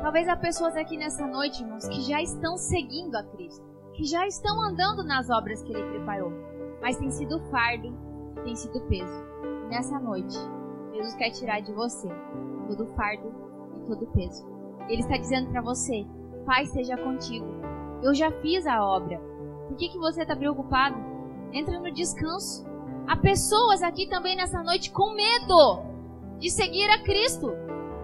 Talvez 0.00 0.28
há 0.28 0.36
pessoas 0.36 0.76
aqui 0.76 0.96
nessa 0.96 1.26
noite, 1.26 1.62
irmãos, 1.62 1.86
que 1.88 2.00
já 2.02 2.22
estão 2.22 2.56
seguindo 2.56 3.16
a 3.16 3.24
Cristo. 3.24 3.64
Que 3.94 4.04
já 4.04 4.26
estão 4.26 4.60
andando 4.62 5.04
nas 5.04 5.28
obras 5.28 5.62
que 5.62 5.72
Ele 5.72 5.90
preparou. 5.90 6.32
Mas 6.80 6.96
tem 6.96 7.10
sido 7.10 7.40
fardo, 7.50 7.92
tem 8.44 8.54
sido 8.54 8.80
peso. 8.88 9.31
Nessa 9.72 9.98
noite, 9.98 10.36
Jesus 10.92 11.14
quer 11.14 11.30
tirar 11.30 11.60
de 11.60 11.72
você 11.72 12.06
todo 12.68 12.86
fardo 12.94 13.32
e 13.78 13.86
todo 13.86 14.06
peso. 14.08 14.46
Ele 14.86 15.00
está 15.00 15.16
dizendo 15.16 15.50
para 15.50 15.62
você: 15.62 16.06
Pai 16.44 16.66
seja 16.66 16.96
contigo. 16.96 17.46
Eu 18.02 18.14
já 18.14 18.30
fiz 18.42 18.66
a 18.66 18.84
obra. 18.84 19.18
Por 19.66 19.76
que, 19.76 19.88
que 19.88 19.98
você 19.98 20.22
está 20.22 20.36
preocupado? 20.36 20.96
Entra 21.52 21.80
no 21.80 21.90
descanso. 21.90 22.66
Há 23.08 23.16
pessoas 23.16 23.82
aqui 23.82 24.06
também 24.06 24.36
nessa 24.36 24.62
noite 24.62 24.92
com 24.92 25.14
medo 25.14 25.82
de 26.38 26.50
seguir 26.50 26.88
a 26.90 27.02
Cristo, 27.02 27.50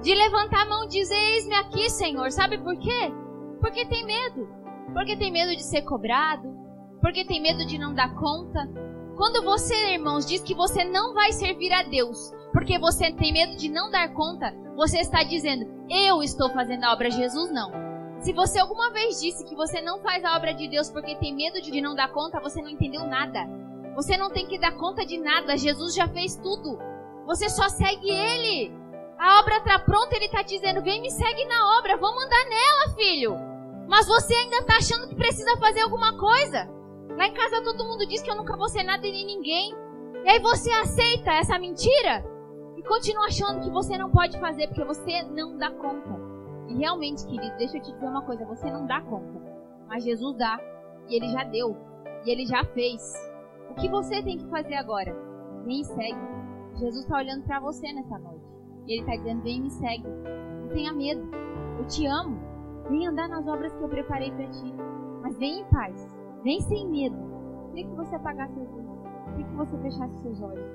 de 0.02 0.14
levantar 0.14 0.62
a 0.62 0.68
mão 0.68 0.84
e 0.84 0.88
dizer: 0.88 1.14
Eis-me 1.34 1.54
aqui, 1.54 1.90
Senhor. 1.90 2.32
Sabe 2.32 2.56
por 2.58 2.78
quê? 2.78 3.12
Porque 3.60 3.84
tem 3.84 4.06
medo. 4.06 4.48
Porque 4.94 5.16
tem 5.18 5.30
medo 5.30 5.54
de 5.54 5.64
ser 5.64 5.82
cobrado. 5.82 6.48
Porque 7.02 7.26
tem 7.26 7.42
medo 7.42 7.66
de 7.66 7.76
não 7.76 7.92
dar 7.92 8.14
conta. 8.14 8.66
Quando 9.18 9.42
você, 9.42 9.74
irmãos, 9.94 10.24
diz 10.24 10.40
que 10.42 10.54
você 10.54 10.84
não 10.84 11.12
vai 11.12 11.32
servir 11.32 11.72
a 11.72 11.82
Deus 11.82 12.32
porque 12.52 12.78
você 12.78 13.10
tem 13.10 13.32
medo 13.32 13.56
de 13.56 13.68
não 13.68 13.90
dar 13.90 14.14
conta, 14.14 14.54
você 14.76 15.00
está 15.00 15.24
dizendo: 15.24 15.68
Eu 15.90 16.22
estou 16.22 16.48
fazendo 16.50 16.84
a 16.84 16.92
obra, 16.92 17.10
Jesus 17.10 17.50
não. 17.50 17.72
Se 18.20 18.32
você 18.32 18.60
alguma 18.60 18.92
vez 18.92 19.20
disse 19.20 19.44
que 19.44 19.56
você 19.56 19.80
não 19.80 19.98
faz 19.98 20.24
a 20.24 20.36
obra 20.36 20.54
de 20.54 20.68
Deus 20.68 20.88
porque 20.88 21.16
tem 21.16 21.34
medo 21.34 21.60
de 21.60 21.80
não 21.80 21.96
dar 21.96 22.12
conta, 22.12 22.40
você 22.40 22.62
não 22.62 22.68
entendeu 22.68 23.04
nada. 23.06 23.40
Você 23.96 24.16
não 24.16 24.30
tem 24.30 24.46
que 24.46 24.56
dar 24.56 24.76
conta 24.76 25.04
de 25.04 25.18
nada, 25.18 25.56
Jesus 25.56 25.96
já 25.96 26.06
fez 26.06 26.36
tudo. 26.36 26.78
Você 27.26 27.48
só 27.48 27.68
segue 27.68 28.08
Ele. 28.08 28.72
A 29.18 29.40
obra 29.40 29.56
está 29.56 29.80
pronta, 29.80 30.14
Ele 30.14 30.26
está 30.26 30.42
dizendo: 30.42 30.80
Vem 30.80 31.02
me 31.02 31.10
segue 31.10 31.44
na 31.46 31.76
obra, 31.76 31.96
vamos 31.96 32.22
andar 32.22 32.44
nela, 32.44 32.94
filho. 32.94 33.34
Mas 33.88 34.06
você 34.06 34.32
ainda 34.32 34.58
está 34.58 34.76
achando 34.76 35.08
que 35.08 35.16
precisa 35.16 35.56
fazer 35.56 35.80
alguma 35.80 36.16
coisa. 36.16 36.77
Lá 37.18 37.26
em 37.26 37.34
casa 37.34 37.64
todo 37.64 37.84
mundo 37.84 38.06
diz 38.06 38.22
que 38.22 38.30
eu 38.30 38.36
nunca 38.36 38.56
vou 38.56 38.68
ser 38.68 38.84
nada 38.84 39.04
e 39.04 39.10
nem 39.10 39.26
ninguém. 39.26 39.74
E 40.24 40.28
aí 40.28 40.38
você 40.38 40.70
aceita 40.70 41.32
essa 41.32 41.58
mentira? 41.58 42.24
E 42.76 42.82
continua 42.84 43.26
achando 43.26 43.60
que 43.60 43.70
você 43.70 43.98
não 43.98 44.08
pode 44.08 44.38
fazer 44.38 44.68
porque 44.68 44.84
você 44.84 45.24
não 45.24 45.58
dá 45.58 45.68
conta. 45.68 46.16
E 46.68 46.78
realmente, 46.78 47.26
querido, 47.26 47.56
deixa 47.56 47.76
eu 47.76 47.82
te 47.82 47.92
dizer 47.92 48.06
uma 48.06 48.22
coisa: 48.22 48.44
você 48.44 48.70
não 48.70 48.86
dá 48.86 49.00
conta. 49.00 49.42
Mas 49.88 50.04
Jesus 50.04 50.36
dá. 50.36 50.60
E 51.08 51.16
ele 51.16 51.28
já 51.30 51.42
deu. 51.42 51.76
E 52.24 52.30
ele 52.30 52.46
já 52.46 52.64
fez. 52.66 53.12
O 53.68 53.74
que 53.74 53.88
você 53.88 54.22
tem 54.22 54.38
que 54.38 54.46
fazer 54.46 54.76
agora? 54.76 55.12
Vem 55.64 55.80
e 55.80 55.84
segue. 55.86 56.20
Jesus 56.76 57.02
está 57.02 57.16
olhando 57.16 57.44
para 57.44 57.58
você 57.58 57.92
nessa 57.92 58.16
noite. 58.16 58.46
E 58.86 58.92
ele 58.92 59.00
está 59.00 59.16
dizendo: 59.16 59.42
vem 59.42 59.56
e 59.56 59.60
me 59.62 59.70
segue. 59.70 60.06
Não 60.06 60.68
tenha 60.68 60.92
medo. 60.92 61.28
Eu 61.80 61.86
te 61.88 62.06
amo. 62.06 62.38
Vem 62.88 63.08
andar 63.08 63.28
nas 63.28 63.44
obras 63.48 63.74
que 63.74 63.82
eu 63.82 63.88
preparei 63.88 64.30
para 64.30 64.46
ti. 64.50 64.72
Mas 65.20 65.36
vem 65.36 65.62
em 65.62 65.64
paz. 65.64 66.17
Vem 66.42 66.60
sem 66.62 66.88
medo. 66.88 67.16
Queria 67.68 67.90
que 67.90 67.96
você 67.96 68.14
apagasse 68.14 68.54
seus 68.54 68.68
olhos. 68.68 68.98
Queria 69.30 69.46
que 69.46 69.54
você 69.54 69.78
fechasse 69.78 70.22
seus 70.22 70.42
olhos. 70.42 70.66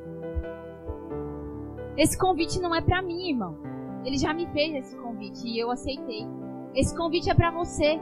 Esse 1.97 2.17
convite 2.17 2.59
não 2.59 2.73
é 2.73 2.81
para 2.81 3.01
mim, 3.01 3.29
irmão. 3.29 3.57
Ele 4.03 4.17
já 4.17 4.33
me 4.33 4.47
fez 4.47 4.73
esse 4.75 4.97
convite 4.97 5.47
e 5.47 5.59
eu 5.59 5.71
aceitei. 5.71 6.27
Esse 6.75 6.95
convite 6.95 7.29
é 7.29 7.33
para 7.33 7.51
você. 7.51 7.99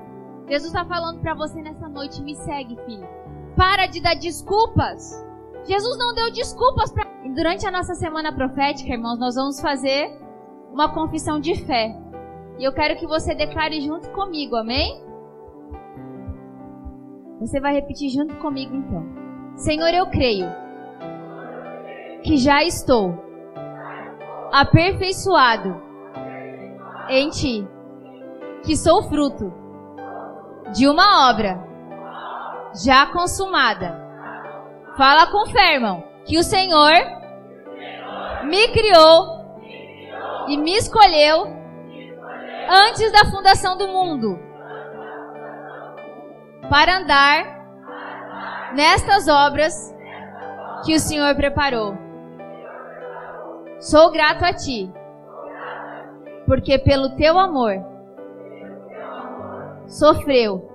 Jesus 0.47 0.73
está 0.73 0.85
falando 0.85 1.19
para 1.21 1.33
você 1.33 1.61
nessa 1.61 1.87
noite: 1.87 2.21
me 2.21 2.35
segue, 2.35 2.77
filho. 2.85 3.07
Para 3.55 3.85
de 3.85 4.01
dar 4.01 4.15
desculpas. 4.15 5.25
Jesus 5.65 5.97
não 5.97 6.13
deu 6.13 6.31
desculpas 6.31 6.91
para. 6.91 7.11
Durante 7.35 7.65
a 7.67 7.71
nossa 7.71 7.93
semana 7.93 8.33
profética, 8.33 8.91
irmãos, 8.91 9.19
nós 9.19 9.35
vamos 9.35 9.61
fazer 9.61 10.11
uma 10.71 10.91
confissão 10.93 11.39
de 11.39 11.55
fé. 11.65 11.95
E 12.57 12.63
eu 12.63 12.73
quero 12.73 12.97
que 12.97 13.07
você 13.07 13.35
declare 13.35 13.79
junto 13.81 14.09
comigo, 14.11 14.55
amém? 14.55 15.03
Você 17.41 17.59
vai 17.59 17.73
repetir 17.73 18.09
junto 18.09 18.35
comigo 18.35 18.75
então. 18.75 19.03
Senhor, 19.55 19.91
eu 19.91 20.05
creio 20.11 20.47
que 22.21 22.37
já 22.37 22.63
estou 22.63 23.17
aperfeiçoado 24.53 25.81
em 27.09 27.29
ti, 27.31 27.67
que 28.63 28.77
sou 28.77 29.09
fruto 29.09 29.51
de 30.71 30.87
uma 30.87 31.31
obra 31.31 31.67
já 32.85 33.07
consumada. 33.07 33.99
Fala 34.95 35.25
com 35.31 35.49
fé, 35.49 35.73
irmão, 35.73 36.03
que 36.25 36.37
o 36.37 36.43
Senhor 36.43 36.93
me 38.43 38.67
criou 38.67 39.41
e 40.47 40.57
me 40.57 40.77
escolheu 40.77 41.47
antes 42.69 43.11
da 43.11 43.31
fundação 43.31 43.75
do 43.75 43.87
mundo 43.87 44.50
para 46.71 46.99
andar 46.99 48.71
nestas 48.73 49.27
obras 49.27 49.93
que 50.85 50.95
o 50.95 50.99
Senhor 51.01 51.35
preparou. 51.35 51.97
Sou 53.77 54.09
grato 54.09 54.45
a 54.45 54.53
ti, 54.53 54.89
porque 56.45 56.79
pelo 56.79 57.09
teu 57.17 57.37
amor 57.37 57.73
sofreu 59.85 60.65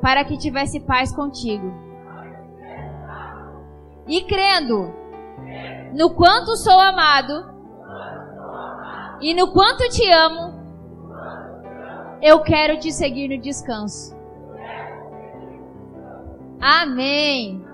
para 0.00 0.24
que 0.24 0.38
tivesse 0.38 0.80
paz 0.80 1.14
contigo. 1.14 1.70
E 4.06 4.22
crendo 4.22 4.94
no 5.92 6.14
quanto 6.14 6.56
sou 6.56 6.80
amado 6.80 7.54
e 9.20 9.34
no 9.34 9.52
quanto 9.52 9.90
te 9.90 10.10
amo, 10.10 10.54
eu 12.22 12.40
quero 12.40 12.78
te 12.78 12.90
seguir 12.90 13.28
no 13.28 13.38
descanso. 13.42 14.15
Amém. 16.60 17.65